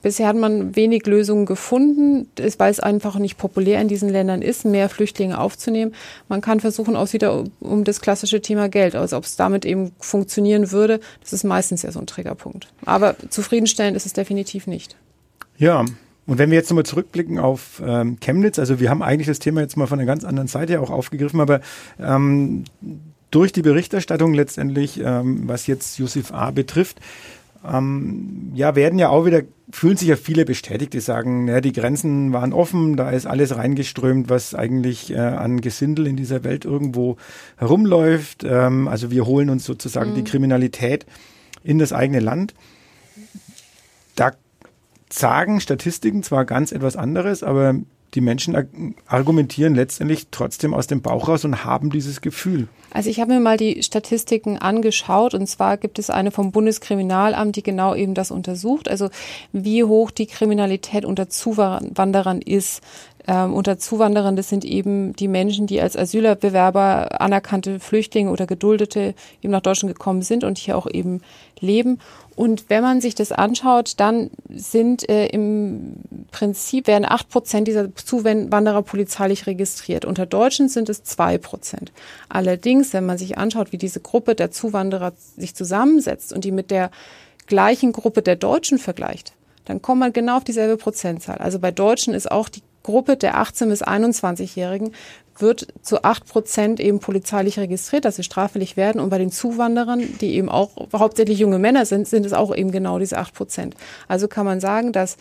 Bisher 0.02 0.28
hat 0.28 0.36
man 0.36 0.76
wenig 0.76 1.06
Lösungen 1.06 1.46
gefunden, 1.46 2.28
weil 2.58 2.72
es 2.72 2.80
einfach 2.80 3.18
nicht 3.18 3.38
populär 3.38 3.82
in 3.82 3.88
diesen 3.88 4.10
Ländern 4.10 4.42
ist, 4.42 4.64
mehr 4.64 4.90
Flüchtlinge 4.90 5.40
aufzunehmen. 5.40 5.94
Man 6.30 6.42
kann 6.42 6.60
versuchen, 6.60 6.96
auch 6.96 7.12
wieder 7.14 7.44
um 7.60 7.84
das 7.84 8.00
klassische 8.00 8.42
Thema 8.42 8.70
Geld, 8.70 8.96
also 8.96 9.18
ob 9.18 9.24
es 9.24 9.36
damit 9.36 9.66
eben 9.66 9.92
funktionieren 10.00 10.72
würde, 10.72 11.00
das 11.22 11.34
ist 11.34 11.44
meistens 11.44 11.82
ja 11.82 11.92
so 11.92 12.00
ein 12.00 12.08
Triggerpunkt. 12.08 12.68
Aber 12.86 13.16
zufriedenstellend 13.30 13.98
ist 13.98 14.06
es 14.06 14.14
definitiv 14.14 14.68
nicht. 14.68 14.96
Ja, 15.58 15.84
und 16.28 16.38
wenn 16.38 16.52
wir 16.52 16.58
jetzt 16.58 16.70
nochmal 16.70 16.86
zurückblicken 16.86 17.40
auf 17.40 17.82
ähm, 17.84 18.20
Chemnitz, 18.20 18.60
also 18.60 18.80
wir 18.80 18.90
haben 18.90 19.02
eigentlich 19.02 19.28
das 19.28 19.40
Thema 19.40 19.62
jetzt 19.62 19.78
mal 19.78 19.88
von 19.88 19.98
einer 19.98 20.06
ganz 20.06 20.26
anderen 20.26 20.50
Seite 20.50 20.82
auch 20.82 20.92
aufgegriffen, 20.92 21.40
aber 21.40 21.62
ähm, 22.00 22.66
durch 23.32 23.52
die 23.52 23.62
Berichterstattung 23.62 24.34
letztendlich, 24.34 25.00
ähm, 25.00 25.44
was 25.48 25.68
jetzt 25.68 26.00
Yusuf 26.00 26.34
A. 26.34 26.52
betrifft, 26.52 27.00
ähm, 27.72 28.52
ja, 28.54 28.76
werden 28.76 29.00
ja 29.00 29.10
auch 29.10 29.26
wieder, 29.26 29.42
fühlen 29.72 29.98
sich 29.98 30.08
ja 30.08 30.16
viele 30.16 30.46
bestätigt, 30.46 30.94
die 30.94 31.00
sagen, 31.00 31.48
ja, 31.48 31.62
die 31.62 31.74
Grenzen 31.74 32.34
waren 32.34 32.54
offen, 32.54 32.96
da 32.96 33.10
ist 33.10 33.26
alles 33.26 33.56
reingeströmt, 33.56 34.30
was 34.30 34.56
eigentlich 34.56 35.12
äh, 35.12 35.18
an 35.18 35.62
Gesindel 35.62 36.08
in 36.08 36.16
dieser 36.16 36.44
Welt 36.44 36.66
irgendwo 36.66 37.18
herumläuft. 37.58 38.44
Ähm, 38.44 38.88
also 38.88 39.12
wir 39.12 39.26
holen 39.26 39.50
uns 39.50 39.66
sozusagen 39.66 40.12
mhm. 40.12 40.16
die 40.16 40.24
Kriminalität 40.24 41.06
in 41.64 41.80
das 41.80 41.94
eigene 41.94 42.20
Land. 42.20 42.54
Da 44.16 44.32
sagen 45.10 45.60
Statistiken 45.60 46.24
zwar 46.24 46.46
ganz 46.46 46.72
etwas 46.72 46.96
anderes, 46.96 47.44
aber 47.44 47.76
die 48.14 48.22
Menschen 48.22 48.96
argumentieren 49.06 49.76
letztendlich 49.76 50.28
trotzdem 50.32 50.74
aus 50.74 50.88
dem 50.88 51.02
Bauch 51.02 51.28
raus 51.28 51.44
und 51.46 51.66
haben 51.66 51.90
dieses 51.90 52.22
Gefühl. 52.22 52.68
Also 52.92 53.10
ich 53.10 53.20
habe 53.20 53.34
mir 53.34 53.40
mal 53.40 53.58
die 53.58 53.84
Statistiken 53.84 54.58
angeschaut 54.58 55.34
und 55.34 55.48
zwar 55.48 55.78
gibt 55.78 56.00
es 56.00 56.10
eine 56.10 56.32
vom 56.32 56.52
Bundeskriminalamt, 56.52 57.56
die 57.56 57.64
genau 57.64 57.94
eben 57.94 58.14
das 58.14 58.32
untersucht, 58.32 58.90
also 58.90 59.10
wie 59.52 59.84
hoch 59.84 60.10
die 60.10 60.26
Kriminalität 60.26 61.06
unter 61.06 61.30
Zuwanderern 61.30 62.42
ist. 62.42 62.82
Ähm, 63.30 63.54
unter 63.54 63.78
Zuwanderern, 63.78 64.38
das 64.38 64.48
sind 64.48 64.64
eben 64.64 65.14
die 65.14 65.28
Menschen, 65.28 65.68
die 65.68 65.82
als 65.82 65.98
Asylbewerber 65.98 67.20
anerkannte 67.20 67.82
Flüchtlinge 67.82 68.32
oder 68.32 68.48
Geduldete 68.48 69.16
eben 69.44 69.52
nach 69.52 69.62
Deutschland 69.62 69.94
gekommen 69.94 70.22
sind 70.22 70.46
und 70.46 70.58
hier 70.58 70.78
auch 70.78 70.88
eben 70.90 71.20
leben. 71.60 72.00
Und 72.38 72.70
wenn 72.70 72.84
man 72.84 73.02
sich 73.02 73.16
das 73.16 73.32
anschaut, 73.32 73.96
dann 73.98 74.30
sind 74.48 75.10
äh, 75.10 75.26
im 75.26 75.96
Prinzip 76.30 76.86
werden 76.86 77.04
acht 77.04 77.30
Prozent 77.30 77.68
dieser 77.68 77.96
Zuwanderer 77.96 78.84
polizeilich 78.84 79.48
registriert. 79.48 80.06
Unter 80.06 80.28
Deutschen 80.28 80.70
sind 80.70 80.88
es 80.88 81.04
zwei 81.04 81.40
Prozent. 81.40 81.92
Allerdings, 82.30 82.94
wenn 82.94 83.08
man 83.08 83.18
sich 83.18 83.40
anschaut, 83.40 83.72
wie 83.72 83.80
diese 83.80 84.02
Gruppe 84.02 84.36
der 84.36 84.52
Zuwanderer 84.52 85.14
sich 85.36 85.56
zusammensetzt 85.56 86.32
und 86.32 86.46
die 86.46 86.52
mit 86.52 86.70
der 86.70 86.92
gleichen 87.48 87.92
Gruppe 87.92 88.22
der 88.22 88.36
Deutschen 88.36 88.78
vergleicht, 88.78 89.34
dann 89.66 89.82
kommt 89.82 90.02
man 90.02 90.14
genau 90.14 90.38
auf 90.38 90.44
dieselbe 90.44 90.78
Prozentzahl. 90.78 91.40
Also 91.40 91.58
bei 91.58 91.72
Deutschen 91.72 92.14
ist 92.14 92.30
auch 92.30 92.50
die 92.50 92.62
Gruppe 92.84 93.18
der 93.18 93.40
18 93.40 93.68
bis 93.68 93.84
21-Jährigen 93.84 94.94
wird 95.42 95.68
zu 95.82 96.04
acht 96.04 96.26
Prozent 96.26 96.80
eben 96.80 97.00
polizeilich 97.00 97.60
registriert, 97.60 98.06
dass 98.06 98.16
sie 98.16 98.24
straffällig 98.24 98.78
werden. 98.78 99.00
Und 99.02 99.10
bei 99.10 99.18
den 99.18 99.32
Zuwanderern, 99.32 100.18
die 100.20 100.36
eben 100.36 100.50
auch 100.50 100.72
hauptsächlich 100.94 101.40
junge 101.40 101.60
Männer 101.60 101.86
sind, 101.86 102.08
sind 102.08 102.26
es 102.26 102.34
auch 102.34 102.56
eben 102.56 102.72
genau 102.72 103.00
diese 103.00 103.18
acht 103.18 103.34
Prozent. 103.34 103.76
Also 104.08 104.28
kann 104.28 104.46
man 104.46 104.60
sagen, 104.60 104.92
dass 104.92 105.18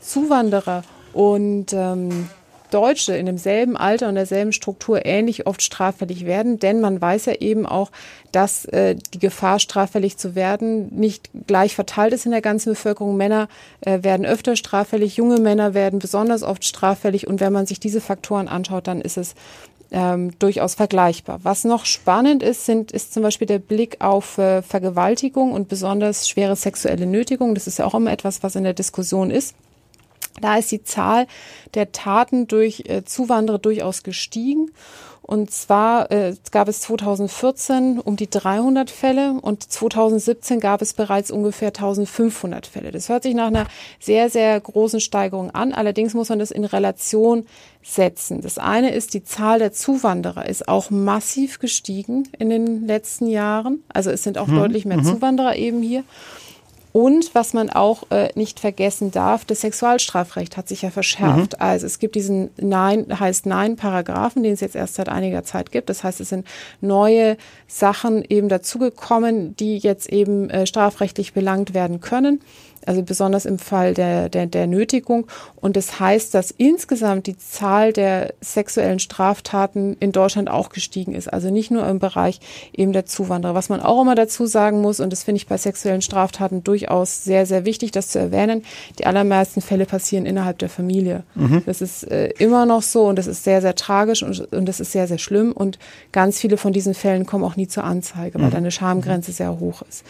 Zuwanderer 0.00 0.82
und 1.12 1.72
ähm, 1.72 2.28
Deutsche 2.76 3.16
in 3.16 3.24
demselben 3.24 3.74
Alter 3.74 4.10
und 4.10 4.16
derselben 4.16 4.52
Struktur 4.52 5.06
ähnlich 5.06 5.46
oft 5.46 5.62
straffällig 5.62 6.26
werden, 6.26 6.58
denn 6.58 6.82
man 6.82 7.00
weiß 7.00 7.24
ja 7.24 7.32
eben 7.32 7.64
auch, 7.64 7.90
dass 8.32 8.66
äh, 8.66 8.96
die 9.14 9.18
Gefahr, 9.18 9.60
straffällig 9.60 10.18
zu 10.18 10.34
werden, 10.34 10.94
nicht 10.94 11.30
gleich 11.46 11.74
verteilt 11.74 12.12
ist 12.12 12.26
in 12.26 12.32
der 12.32 12.42
ganzen 12.42 12.74
Bevölkerung. 12.74 13.16
Männer 13.16 13.48
äh, 13.80 14.02
werden 14.02 14.26
öfter 14.26 14.56
straffällig, 14.56 15.16
junge 15.16 15.40
Männer 15.40 15.72
werden 15.72 16.00
besonders 16.00 16.42
oft 16.42 16.66
straffällig 16.66 17.26
und 17.26 17.40
wenn 17.40 17.50
man 17.50 17.64
sich 17.64 17.80
diese 17.80 18.02
Faktoren 18.02 18.46
anschaut, 18.46 18.88
dann 18.88 19.00
ist 19.00 19.16
es 19.16 19.34
ähm, 19.90 20.38
durchaus 20.38 20.74
vergleichbar. 20.74 21.40
Was 21.44 21.64
noch 21.64 21.86
spannend 21.86 22.42
ist, 22.42 22.66
sind, 22.66 22.92
ist 22.92 23.14
zum 23.14 23.22
Beispiel 23.22 23.46
der 23.46 23.58
Blick 23.58 24.02
auf 24.02 24.36
äh, 24.36 24.60
Vergewaltigung 24.60 25.52
und 25.52 25.68
besonders 25.68 26.28
schwere 26.28 26.56
sexuelle 26.56 27.06
Nötigung. 27.06 27.54
Das 27.54 27.66
ist 27.66 27.78
ja 27.78 27.86
auch 27.86 27.94
immer 27.94 28.12
etwas, 28.12 28.42
was 28.42 28.54
in 28.54 28.64
der 28.64 28.74
Diskussion 28.74 29.30
ist. 29.30 29.54
Da 30.40 30.56
ist 30.56 30.70
die 30.70 30.84
Zahl 30.84 31.26
der 31.74 31.92
Taten 31.92 32.46
durch 32.46 32.84
äh, 32.86 33.04
Zuwanderer 33.04 33.58
durchaus 33.58 34.02
gestiegen. 34.02 34.70
Und 35.26 35.50
zwar 35.50 36.12
äh, 36.12 36.36
gab 36.52 36.68
es 36.68 36.82
2014 36.82 37.98
um 37.98 38.14
die 38.14 38.30
300 38.30 38.90
Fälle 38.90 39.32
und 39.32 39.60
2017 39.60 40.60
gab 40.60 40.82
es 40.82 40.92
bereits 40.92 41.32
ungefähr 41.32 41.68
1500 41.68 42.64
Fälle. 42.64 42.92
Das 42.92 43.08
hört 43.08 43.24
sich 43.24 43.34
nach 43.34 43.48
einer 43.48 43.66
sehr, 43.98 44.30
sehr 44.30 44.60
großen 44.60 45.00
Steigerung 45.00 45.50
an. 45.50 45.72
Allerdings 45.72 46.14
muss 46.14 46.28
man 46.28 46.38
das 46.38 46.52
in 46.52 46.64
Relation 46.64 47.44
setzen. 47.82 48.40
Das 48.40 48.58
eine 48.58 48.94
ist, 48.94 49.14
die 49.14 49.24
Zahl 49.24 49.58
der 49.58 49.72
Zuwanderer 49.72 50.48
ist 50.48 50.68
auch 50.68 50.90
massiv 50.90 51.58
gestiegen 51.58 52.28
in 52.38 52.48
den 52.48 52.86
letzten 52.86 53.26
Jahren. 53.26 53.82
Also 53.88 54.10
es 54.10 54.22
sind 54.22 54.38
auch 54.38 54.46
hm. 54.46 54.58
deutlich 54.58 54.84
mehr 54.84 54.98
mhm. 54.98 55.06
Zuwanderer 55.06 55.56
eben 55.56 55.82
hier. 55.82 56.04
Und 56.96 57.34
was 57.34 57.52
man 57.52 57.68
auch 57.68 58.04
äh, 58.10 58.30
nicht 58.36 58.58
vergessen 58.58 59.10
darf, 59.10 59.44
das 59.44 59.60
Sexualstrafrecht 59.60 60.56
hat 60.56 60.66
sich 60.66 60.80
ja 60.80 60.88
verschärft. 60.88 61.52
Mhm. 61.52 61.58
Also 61.58 61.84
es 61.84 61.98
gibt 61.98 62.14
diesen 62.14 62.48
Nein, 62.56 63.20
heißt 63.20 63.44
Nein-Paragraphen, 63.44 64.42
den 64.42 64.54
es 64.54 64.60
jetzt 64.60 64.74
erst 64.74 64.94
seit 64.94 65.10
einiger 65.10 65.44
Zeit 65.44 65.72
gibt. 65.72 65.90
Das 65.90 66.04
heißt, 66.04 66.22
es 66.22 66.30
sind 66.30 66.46
neue 66.80 67.36
Sachen 67.68 68.24
eben 68.26 68.48
dazugekommen, 68.48 69.54
die 69.56 69.76
jetzt 69.76 70.08
eben 70.08 70.48
äh, 70.48 70.66
strafrechtlich 70.66 71.34
belangt 71.34 71.74
werden 71.74 72.00
können 72.00 72.40
also 72.86 73.02
besonders 73.02 73.44
im 73.44 73.58
Fall 73.58 73.94
der, 73.94 74.28
der, 74.28 74.46
der 74.46 74.66
Nötigung. 74.66 75.26
Und 75.56 75.76
das 75.76 75.98
heißt, 75.98 76.34
dass 76.34 76.50
insgesamt 76.50 77.26
die 77.26 77.36
Zahl 77.36 77.92
der 77.92 78.34
sexuellen 78.40 78.98
Straftaten 78.98 79.96
in 80.00 80.12
Deutschland 80.12 80.48
auch 80.48 80.68
gestiegen 80.70 81.14
ist. 81.14 81.32
Also 81.32 81.50
nicht 81.50 81.70
nur 81.70 81.86
im 81.86 81.98
Bereich 81.98 82.40
eben 82.72 82.92
der 82.92 83.06
Zuwanderer. 83.06 83.54
Was 83.54 83.68
man 83.68 83.80
auch 83.80 84.02
immer 84.02 84.14
dazu 84.14 84.46
sagen 84.46 84.80
muss, 84.80 85.00
und 85.00 85.12
das 85.12 85.24
finde 85.24 85.38
ich 85.38 85.46
bei 85.46 85.58
sexuellen 85.58 86.02
Straftaten 86.02 86.62
durchaus 86.62 87.24
sehr, 87.24 87.46
sehr 87.46 87.64
wichtig, 87.64 87.90
das 87.90 88.08
zu 88.08 88.18
erwähnen, 88.18 88.62
die 88.98 89.06
allermeisten 89.06 89.60
Fälle 89.60 89.86
passieren 89.86 90.26
innerhalb 90.26 90.58
der 90.58 90.68
Familie. 90.68 91.24
Mhm. 91.34 91.62
Das 91.66 91.82
ist 91.82 92.04
äh, 92.04 92.28
immer 92.38 92.66
noch 92.66 92.82
so 92.82 93.06
und 93.06 93.16
das 93.16 93.26
ist 93.26 93.44
sehr, 93.44 93.60
sehr 93.60 93.74
tragisch 93.74 94.22
und, 94.22 94.52
und 94.52 94.66
das 94.66 94.80
ist 94.80 94.92
sehr, 94.92 95.08
sehr 95.08 95.18
schlimm. 95.18 95.52
Und 95.52 95.78
ganz 96.12 96.38
viele 96.38 96.56
von 96.56 96.72
diesen 96.72 96.94
Fällen 96.94 97.26
kommen 97.26 97.44
auch 97.44 97.56
nie 97.56 97.68
zur 97.68 97.84
Anzeige, 97.84 98.38
weil 98.38 98.46
mhm. 98.46 98.52
da 98.52 98.58
eine 98.58 98.70
Schamgrenze 98.70 99.32
sehr 99.32 99.58
hoch 99.58 99.82
ist. 99.88 100.04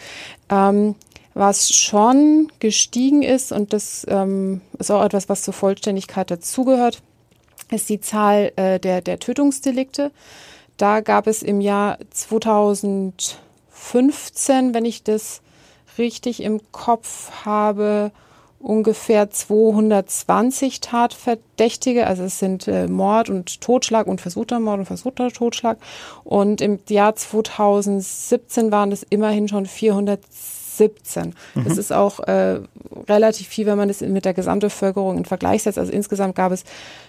Ähm, 0.49 0.95
was 1.37 1.73
schon 1.73 2.51
gestiegen 2.59 3.21
ist, 3.21 3.51
und 3.51 3.73
das 3.73 4.07
ähm, 4.09 4.61
ist 4.79 4.89
auch 4.91 5.03
etwas, 5.03 5.27
was 5.29 5.43
zur 5.43 5.53
Vollständigkeit 5.53 6.31
dazugehört, 6.31 7.03
ist 7.69 7.89
die 7.89 7.99
Zahl 7.99 8.53
äh, 8.55 8.79
der, 8.79 9.01
der 9.01 9.19
Tötungsdelikte. 9.19 10.11
Da 10.77 11.01
gab 11.01 11.27
es 11.27 11.43
im 11.43 11.61
Jahr 11.61 11.99
2015, 12.11 14.73
wenn 14.73 14.85
ich 14.85 15.03
das 15.03 15.41
richtig 15.97 16.41
im 16.41 16.61
Kopf 16.71 17.29
habe, 17.45 18.11
ungefähr 18.59 19.29
220 19.29 20.81
Tatverdächtige. 20.81 22.07
Also 22.07 22.23
es 22.23 22.39
sind 22.39 22.67
äh, 22.67 22.87
Mord 22.87 23.29
und 23.29 23.61
Totschlag 23.61 24.07
und 24.07 24.21
versuchter 24.21 24.59
Mord 24.59 24.79
und 24.79 24.85
versuchter 24.85 25.31
Totschlag. 25.31 25.77
Und 26.23 26.61
im 26.61 26.79
Jahr 26.89 27.15
2017 27.15 28.71
waren 28.71 28.91
es 28.91 29.05
immerhin 29.09 29.47
schon 29.47 29.67
410 29.67 30.66
17. 30.77 31.33
Mhm. 31.55 31.63
Das 31.63 31.77
ist 31.77 31.91
auch 31.91 32.19
äh, 32.21 32.59
relativ 33.07 33.47
viel, 33.47 33.65
wenn 33.65 33.77
man 33.77 33.87
das 33.87 34.01
mit 34.01 34.25
der 34.25 34.33
Gesamtbevölkerung 34.33 35.17
in 35.17 35.25
Vergleich 35.25 35.63
setzt. 35.63 35.77
Also 35.77 35.91
insgesamt 35.91 36.35
gab 36.35 36.51
es 36.51 36.63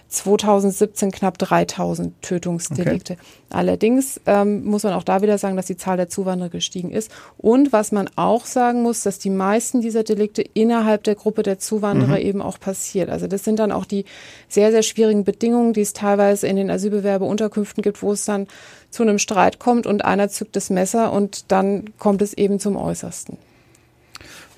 2017 0.09 1.11
knapp 1.11 1.37
3000 1.37 2.19
Tötungsdelikte. 2.21 3.13
Okay. 3.13 3.21
Allerdings 3.51 4.19
ähm, 4.25 4.65
muss 4.65 4.83
man 4.83 4.93
auch 4.93 5.03
da 5.03 5.21
wieder 5.21 5.37
sagen, 5.37 5.55
dass 5.55 5.67
die 5.67 5.77
Zahl 5.77 5.97
der 5.97 6.09
Zuwanderer 6.09 6.49
gestiegen 6.49 6.91
ist. 6.91 7.11
Und 7.37 7.71
was 7.71 7.91
man 7.91 8.09
auch 8.15 8.45
sagen 8.45 8.81
muss, 8.81 9.03
dass 9.03 9.19
die 9.19 9.29
meisten 9.29 9.81
dieser 9.81 10.03
Delikte 10.03 10.41
innerhalb 10.41 11.03
der 11.03 11.15
Gruppe 11.15 11.43
der 11.43 11.59
Zuwanderer 11.59 12.19
mhm. 12.19 12.25
eben 12.25 12.41
auch 12.41 12.59
passiert. 12.59 13.09
Also 13.09 13.27
das 13.27 13.43
sind 13.43 13.59
dann 13.59 13.71
auch 13.71 13.85
die 13.85 14.05
sehr, 14.47 14.71
sehr 14.71 14.83
schwierigen 14.83 15.23
Bedingungen, 15.23 15.73
die 15.73 15.81
es 15.81 15.93
teilweise 15.93 16.47
in 16.47 16.55
den 16.55 16.71
Asylbewerberunterkünften 16.71 17.83
gibt, 17.83 18.01
wo 18.01 18.11
es 18.11 18.25
dann 18.25 18.47
zu 18.89 19.03
einem 19.03 19.19
Streit 19.19 19.59
kommt 19.59 19.85
und 19.85 20.03
einer 20.03 20.29
zückt 20.29 20.55
das 20.55 20.71
Messer 20.71 21.13
und 21.13 21.51
dann 21.51 21.91
kommt 21.99 22.23
es 22.23 22.33
eben 22.33 22.59
zum 22.59 22.75
Äußersten. 22.75 23.37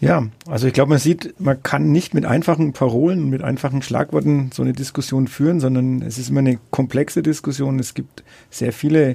Ja, 0.01 0.27
also 0.47 0.65
ich 0.65 0.73
glaube, 0.73 0.89
man 0.89 0.97
sieht, 0.97 1.39
man 1.39 1.61
kann 1.61 1.91
nicht 1.91 2.15
mit 2.15 2.25
einfachen 2.25 2.73
Parolen, 2.73 3.29
mit 3.29 3.43
einfachen 3.43 3.83
Schlagworten 3.83 4.49
so 4.51 4.63
eine 4.63 4.73
Diskussion 4.73 5.27
führen, 5.27 5.59
sondern 5.59 6.01
es 6.01 6.17
ist 6.17 6.31
immer 6.31 6.39
eine 6.39 6.59
komplexe 6.71 7.21
Diskussion. 7.21 7.77
Es 7.77 7.93
gibt 7.93 8.23
sehr 8.49 8.73
viele 8.73 9.11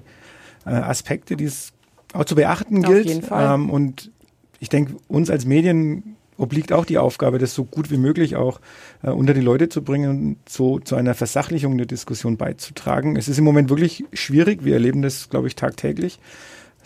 äh, 0.64 0.70
Aspekte, 0.70 1.36
die 1.36 1.44
es 1.44 1.72
auch 2.12 2.24
zu 2.24 2.36
beachten 2.36 2.84
Auf 2.84 2.92
gilt. 2.92 3.06
Jeden 3.06 3.22
Fall. 3.22 3.56
Ähm, 3.56 3.68
und 3.68 4.12
ich 4.60 4.68
denke, 4.68 4.94
uns 5.08 5.28
als 5.28 5.44
Medien 5.44 6.14
obliegt 6.38 6.72
auch 6.72 6.84
die 6.84 6.98
Aufgabe, 6.98 7.38
das 7.38 7.52
so 7.52 7.64
gut 7.64 7.90
wie 7.90 7.96
möglich 7.96 8.36
auch 8.36 8.60
äh, 9.02 9.10
unter 9.10 9.34
die 9.34 9.40
Leute 9.40 9.68
zu 9.68 9.82
bringen 9.82 10.10
und 10.10 10.36
so 10.48 10.78
zu 10.78 10.94
einer 10.94 11.14
Versachlichung 11.14 11.76
der 11.78 11.86
Diskussion 11.86 12.36
beizutragen. 12.36 13.16
Es 13.16 13.26
ist 13.26 13.38
im 13.38 13.44
Moment 13.44 13.70
wirklich 13.70 14.04
schwierig. 14.12 14.64
Wir 14.64 14.74
erleben 14.74 15.02
das, 15.02 15.30
glaube 15.30 15.48
ich, 15.48 15.56
tagtäglich 15.56 16.20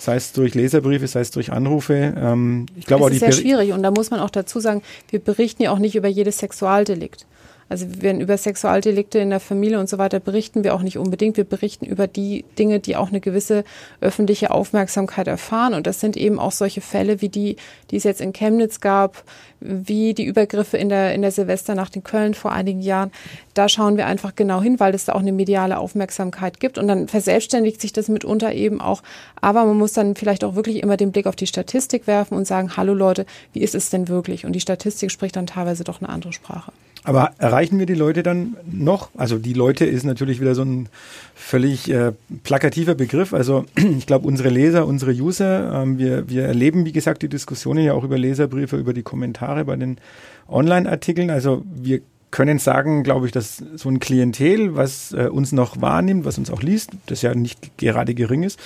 sei 0.01 0.17
es 0.17 0.33
durch 0.33 0.55
Leserbriefe, 0.55 1.07
sei 1.07 1.21
es 1.21 1.31
durch 1.31 1.53
Anrufe. 1.53 2.15
Ähm, 2.17 2.67
ich 2.77 2.87
glaube 2.87 3.05
auch 3.05 3.09
die 3.11 3.17
ist 3.17 3.21
sehr 3.21 3.33
schwierig 3.33 3.73
und 3.73 3.83
da 3.83 3.91
muss 3.91 4.11
man 4.11 4.21
auch 4.21 4.31
dazu 4.31 4.59
sagen, 4.59 4.83
wir 5.11 5.21
berichten 5.21 5.63
ja 5.63 5.73
auch 5.73 5.79
nicht 5.79 5.95
über 5.95 6.09
jedes 6.09 6.39
Sexualdelikt. 6.39 7.27
Also 7.71 7.87
wenn 8.01 8.21
über 8.21 8.37
Sexualdelikte 8.37 9.21
in 9.21 9.31
der 9.31 9.39
Familie 9.39 9.79
und 9.79 9.89
so 9.89 9.97
weiter 9.97 10.19
berichten 10.19 10.65
wir 10.65 10.75
auch 10.75 10.83
nicht 10.83 10.99
unbedingt. 10.99 11.37
Wir 11.37 11.45
berichten 11.45 11.87
über 11.87 12.09
die 12.09 12.45
Dinge, 12.59 12.81
die 12.81 12.97
auch 12.97 13.11
eine 13.11 13.21
gewisse 13.21 13.63
öffentliche 14.01 14.51
Aufmerksamkeit 14.51 15.29
erfahren. 15.29 15.75
Und 15.75 15.87
das 15.87 16.01
sind 16.01 16.17
eben 16.17 16.41
auch 16.41 16.51
solche 16.51 16.81
Fälle 16.81 17.21
wie 17.23 17.29
die, 17.29 17.55
die 17.93 17.97
es 17.97 18.03
jetzt 18.03 18.21
in 18.21 18.33
Chemnitz 18.33 18.81
gab, 18.81 19.23
wie 19.61 20.15
die 20.15 20.25
Übergriffe 20.25 20.79
in 20.79 20.89
der, 20.89 21.15
in 21.15 21.23
der 21.23 21.31
Silvesternacht 21.31 21.95
in 21.95 22.03
Köln 22.03 22.35
vor 22.35 22.51
einigen 22.51 22.81
Jahren. 22.81 23.13
Da 23.55 23.69
schauen 23.69 23.97
wir 23.97 24.07
einfach 24.07 24.35
genau 24.35 24.61
hin, 24.61 24.81
weil 24.81 24.93
es 24.93 25.05
da 25.05 25.13
auch 25.13 25.21
eine 25.21 25.31
mediale 25.31 25.79
Aufmerksamkeit 25.79 26.59
gibt. 26.59 26.77
Und 26.77 26.89
dann 26.89 27.07
verselbstständigt 27.07 27.81
sich 27.81 27.93
das 27.93 28.09
mitunter 28.09 28.53
eben 28.53 28.81
auch. 28.81 29.01
Aber 29.41 29.65
man 29.65 29.79
muss 29.79 29.93
dann 29.93 30.17
vielleicht 30.17 30.43
auch 30.43 30.57
wirklich 30.57 30.83
immer 30.83 30.97
den 30.97 31.13
Blick 31.13 31.29
auf 31.29 31.37
die 31.37 31.47
Statistik 31.47 32.09
werfen 32.09 32.35
und 32.35 32.49
sagen, 32.49 32.77
hallo 32.77 32.95
Leute, 32.95 33.27
wie 33.53 33.61
ist 33.61 33.77
es 33.77 33.91
denn 33.91 34.09
wirklich? 34.09 34.45
Und 34.45 34.55
die 34.55 34.61
Statistik 34.61 35.13
spricht 35.13 35.37
dann 35.37 35.47
teilweise 35.47 35.85
doch 35.85 36.01
eine 36.01 36.09
andere 36.09 36.33
Sprache. 36.33 36.73
Aber 37.05 37.33
erreichen 37.39 37.79
wir 37.79 37.87
die 37.87 37.95
Leute 37.95 38.23
dann 38.23 38.57
noch? 38.71 39.11
Also 39.17 39.39
die 39.39 39.55
Leute 39.55 39.87
ist 39.87 40.05
natürlich 40.05 40.41
wieder 40.41 40.55
so 40.55 40.63
ein 40.63 40.89
völlig 41.35 41.91
äh, 41.91 42.13
plakativer 42.45 42.95
Begriff. 42.95 43.33
Also 43.33 43.65
ich 43.77 44.07
glaube, 44.07 44.29
unsere 44.29 44.51
Leser, 44.51 44.87
unsere 44.87 45.13
User, 45.13 45.83
ähm, 45.83 45.99
wir, 45.99 46.29
wir 46.29 46.45
erleben, 46.45 46.85
wie 46.85 46.93
gesagt, 46.93 47.23
die 47.23 47.29
Diskussionen 47.29 47.85
ja 47.85 47.95
auch 47.95 48.05
über 48.05 48.19
Leserbriefe, 48.19 48.77
über 48.77 48.93
die 48.93 49.03
Kommentare 49.03 49.65
bei 49.65 49.77
den 49.77 49.97
Online-Artikeln. 50.49 51.31
Also 51.31 51.65
wir 51.75 52.01
können 52.31 52.59
sagen, 52.59 53.03
glaube 53.03 53.27
ich, 53.27 53.33
dass 53.33 53.63
so 53.75 53.89
ein 53.89 53.99
Klientel, 53.99 54.77
was 54.77 55.13
äh, 55.13 55.29
uns 55.29 55.53
noch 55.53 55.81
wahrnimmt, 55.81 56.25
was 56.25 56.39
uns 56.39 56.51
auch 56.51 56.63
liest, 56.63 56.91
das 57.07 57.23
ja 57.23 57.35
nicht 57.35 57.77
gerade 57.79 58.15
gering 58.15 58.43
ist, 58.43 58.61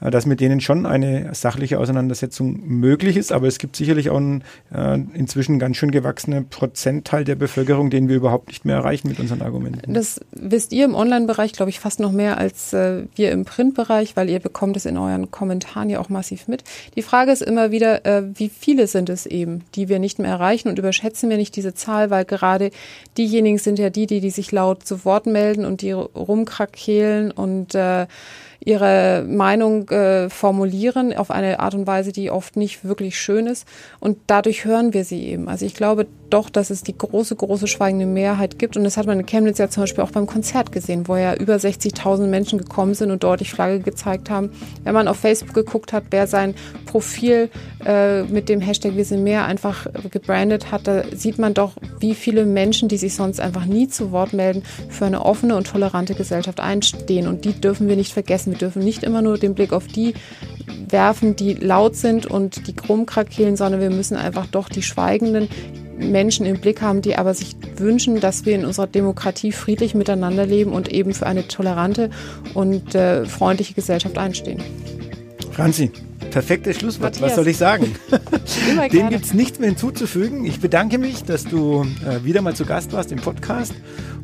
dass 0.00 0.26
mit 0.26 0.40
denen 0.40 0.60
schon 0.60 0.86
eine 0.86 1.34
sachliche 1.34 1.78
Auseinandersetzung 1.78 2.60
möglich 2.66 3.16
ist. 3.16 3.32
Aber 3.32 3.46
es 3.46 3.58
gibt 3.58 3.76
sicherlich 3.76 4.10
auch 4.10 4.16
einen 4.16 4.44
äh, 4.72 4.98
inzwischen 5.14 5.58
ganz 5.58 5.76
schön 5.76 5.90
gewachsenen 5.90 6.48
Prozentteil 6.48 7.24
der 7.24 7.34
Bevölkerung, 7.34 7.90
den 7.90 8.08
wir 8.08 8.16
überhaupt 8.16 8.48
nicht 8.48 8.64
mehr 8.64 8.76
erreichen 8.76 9.08
mit 9.08 9.18
unseren 9.18 9.42
Argumenten. 9.42 9.94
Das 9.94 10.20
wisst 10.32 10.72
ihr 10.72 10.84
im 10.84 10.94
Online-Bereich, 10.94 11.52
glaube 11.52 11.70
ich, 11.70 11.80
fast 11.80 12.00
noch 12.00 12.12
mehr 12.12 12.38
als 12.38 12.72
äh, 12.72 13.04
wir 13.14 13.32
im 13.32 13.44
Print-Bereich, 13.44 14.16
weil 14.16 14.28
ihr 14.28 14.40
bekommt 14.40 14.76
es 14.76 14.86
in 14.86 14.96
euren 14.96 15.30
Kommentaren 15.30 15.90
ja 15.90 16.00
auch 16.00 16.08
massiv 16.08 16.48
mit. 16.48 16.64
Die 16.96 17.02
Frage 17.02 17.32
ist 17.32 17.42
immer 17.42 17.70
wieder, 17.70 18.06
äh, 18.06 18.22
wie 18.34 18.48
viele 18.48 18.86
sind 18.86 19.08
es 19.08 19.26
eben, 19.26 19.64
die 19.74 19.88
wir 19.88 19.98
nicht 19.98 20.18
mehr 20.18 20.30
erreichen 20.30 20.68
und 20.68 20.78
überschätzen 20.78 21.30
wir 21.30 21.36
nicht 21.36 21.56
diese 21.56 21.74
Zahl, 21.74 22.10
weil 22.10 22.24
gerade 22.24 22.70
diejenigen 23.16 23.58
sind 23.58 23.78
ja 23.78 23.90
die, 23.90 24.06
die, 24.06 24.20
die 24.20 24.30
sich 24.30 24.52
laut 24.52 24.84
zu 24.84 25.04
Wort 25.04 25.26
melden 25.26 25.64
und 25.64 25.82
die 25.82 25.92
rumkrakehlen 25.92 27.30
und 27.30 27.74
äh, 27.74 28.06
ihre 28.64 29.24
Meinung 29.26 29.88
äh, 29.88 30.28
formulieren 30.28 31.16
auf 31.16 31.30
eine 31.30 31.60
Art 31.60 31.74
und 31.74 31.86
Weise, 31.86 32.12
die 32.12 32.30
oft 32.30 32.56
nicht 32.56 32.84
wirklich 32.84 33.18
schön 33.18 33.46
ist. 33.46 33.66
Und 34.00 34.18
dadurch 34.26 34.64
hören 34.64 34.92
wir 34.92 35.04
sie 35.04 35.22
eben. 35.28 35.48
Also 35.48 35.64
ich 35.64 35.74
glaube 35.74 36.06
doch, 36.30 36.50
dass 36.50 36.70
es 36.70 36.82
die 36.82 36.96
große, 36.96 37.36
große 37.36 37.66
schweigende 37.66 38.04
Mehrheit 38.04 38.58
gibt. 38.58 38.76
Und 38.76 38.84
das 38.84 38.96
hat 38.96 39.06
man 39.06 39.20
in 39.20 39.26
Chemnitz 39.26 39.58
ja 39.58 39.70
zum 39.70 39.84
Beispiel 39.84 40.02
auch 40.02 40.10
beim 40.10 40.26
Konzert 40.26 40.72
gesehen, 40.72 41.08
wo 41.08 41.16
ja 41.16 41.34
über 41.34 41.54
60.000 41.54 42.26
Menschen 42.26 42.58
gekommen 42.58 42.94
sind 42.94 43.10
und 43.10 43.22
deutlich 43.22 43.52
Flagge 43.52 43.80
gezeigt 43.80 44.28
haben. 44.28 44.50
Wenn 44.84 44.94
man 44.94 45.08
auf 45.08 45.18
Facebook 45.18 45.54
geguckt 45.54 45.92
hat, 45.92 46.04
wer 46.10 46.26
sein 46.26 46.54
Profil 46.86 47.50
äh, 47.86 48.24
mit 48.24 48.48
dem 48.48 48.60
Hashtag 48.60 48.96
Wir 48.96 49.04
sind 49.04 49.22
mehr 49.22 49.44
einfach 49.44 49.86
gebrandet 50.10 50.72
hat, 50.72 50.86
da 50.86 51.04
sieht 51.14 51.38
man 51.38 51.54
doch, 51.54 51.74
wie 52.00 52.14
viele 52.14 52.46
Menschen, 52.46 52.88
die 52.88 52.96
sich 52.96 53.14
sonst 53.14 53.40
einfach 53.40 53.66
nie 53.66 53.88
zu 53.88 54.12
Wort 54.12 54.32
melden, 54.32 54.62
für 54.88 55.06
eine 55.06 55.24
offene 55.24 55.56
und 55.56 55.66
tolerante 55.66 56.14
Gesellschaft 56.14 56.60
einstehen. 56.60 57.26
Und 57.26 57.44
die 57.44 57.52
dürfen 57.52 57.88
wir 57.88 57.96
nicht 57.96 58.12
vergessen. 58.12 58.52
Wir 58.52 58.58
dürfen 58.58 58.82
nicht 58.82 59.02
immer 59.02 59.22
nur 59.22 59.38
den 59.38 59.54
Blick 59.54 59.72
auf 59.72 59.86
die 59.86 60.14
werfen, 60.88 61.36
die 61.36 61.54
laut 61.54 61.96
sind 61.96 62.26
und 62.26 62.66
die 62.66 62.74
krumm 62.74 63.06
krakeelen, 63.06 63.56
sondern 63.56 63.80
wir 63.80 63.90
müssen 63.90 64.16
einfach 64.16 64.46
doch 64.46 64.68
die 64.68 64.82
Schweigenden 64.82 65.48
Menschen 65.98 66.46
im 66.46 66.60
Blick 66.60 66.80
haben, 66.80 67.02
die 67.02 67.16
aber 67.16 67.34
sich 67.34 67.56
wünschen, 67.76 68.20
dass 68.20 68.46
wir 68.46 68.54
in 68.54 68.64
unserer 68.64 68.86
Demokratie 68.86 69.52
friedlich 69.52 69.94
miteinander 69.94 70.46
leben 70.46 70.72
und 70.72 70.92
eben 70.92 71.12
für 71.12 71.26
eine 71.26 71.48
tolerante 71.48 72.10
und 72.54 72.94
äh, 72.94 73.24
freundliche 73.26 73.74
Gesellschaft 73.74 74.16
einstehen. 74.16 74.62
Franzi, 75.50 75.90
perfektes 76.30 76.78
Schlusswort. 76.78 77.14
Matthias. 77.14 77.30
Was 77.30 77.36
soll 77.36 77.48
ich 77.48 77.56
sagen? 77.56 77.94
Dem 78.92 79.08
gibt 79.08 79.24
es 79.24 79.34
nichts 79.34 79.58
mehr 79.58 79.68
hinzuzufügen. 79.68 80.44
Ich 80.44 80.60
bedanke 80.60 80.98
mich, 80.98 81.24
dass 81.24 81.44
du 81.44 81.86
äh, 82.06 82.24
wieder 82.24 82.42
mal 82.42 82.54
zu 82.54 82.64
Gast 82.64 82.92
warst 82.92 83.12
im 83.12 83.18
Podcast 83.18 83.74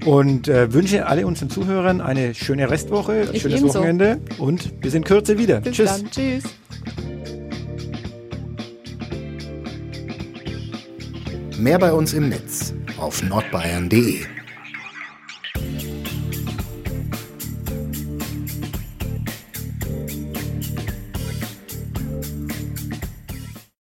und 0.05 0.49
äh, 0.49 0.73
wünsche 0.73 1.07
alle 1.07 1.27
unseren 1.27 1.51
Zuhörern 1.51 2.01
eine 2.01 2.35
schöne 2.35 2.71
Restwoche, 2.71 3.29
ein 3.33 3.41
schönes 3.41 3.61
ebenso. 3.61 3.79
Wochenende 3.79 4.21
und 4.39 4.81
bis 4.81 4.95
in 4.95 5.05
Kürze 5.05 5.39
wieder. 5.39 5.61
Bis 5.61 5.77
Tschüss. 5.77 5.91
Dann. 5.91 6.11
Tschüss. 6.11 6.45
Mehr 11.59 11.79
bei 11.79 11.93
uns 11.93 12.13
im 12.13 12.29
Netz 12.29 12.75
auf 12.99 13.23
nordbayern.de 13.23 14.34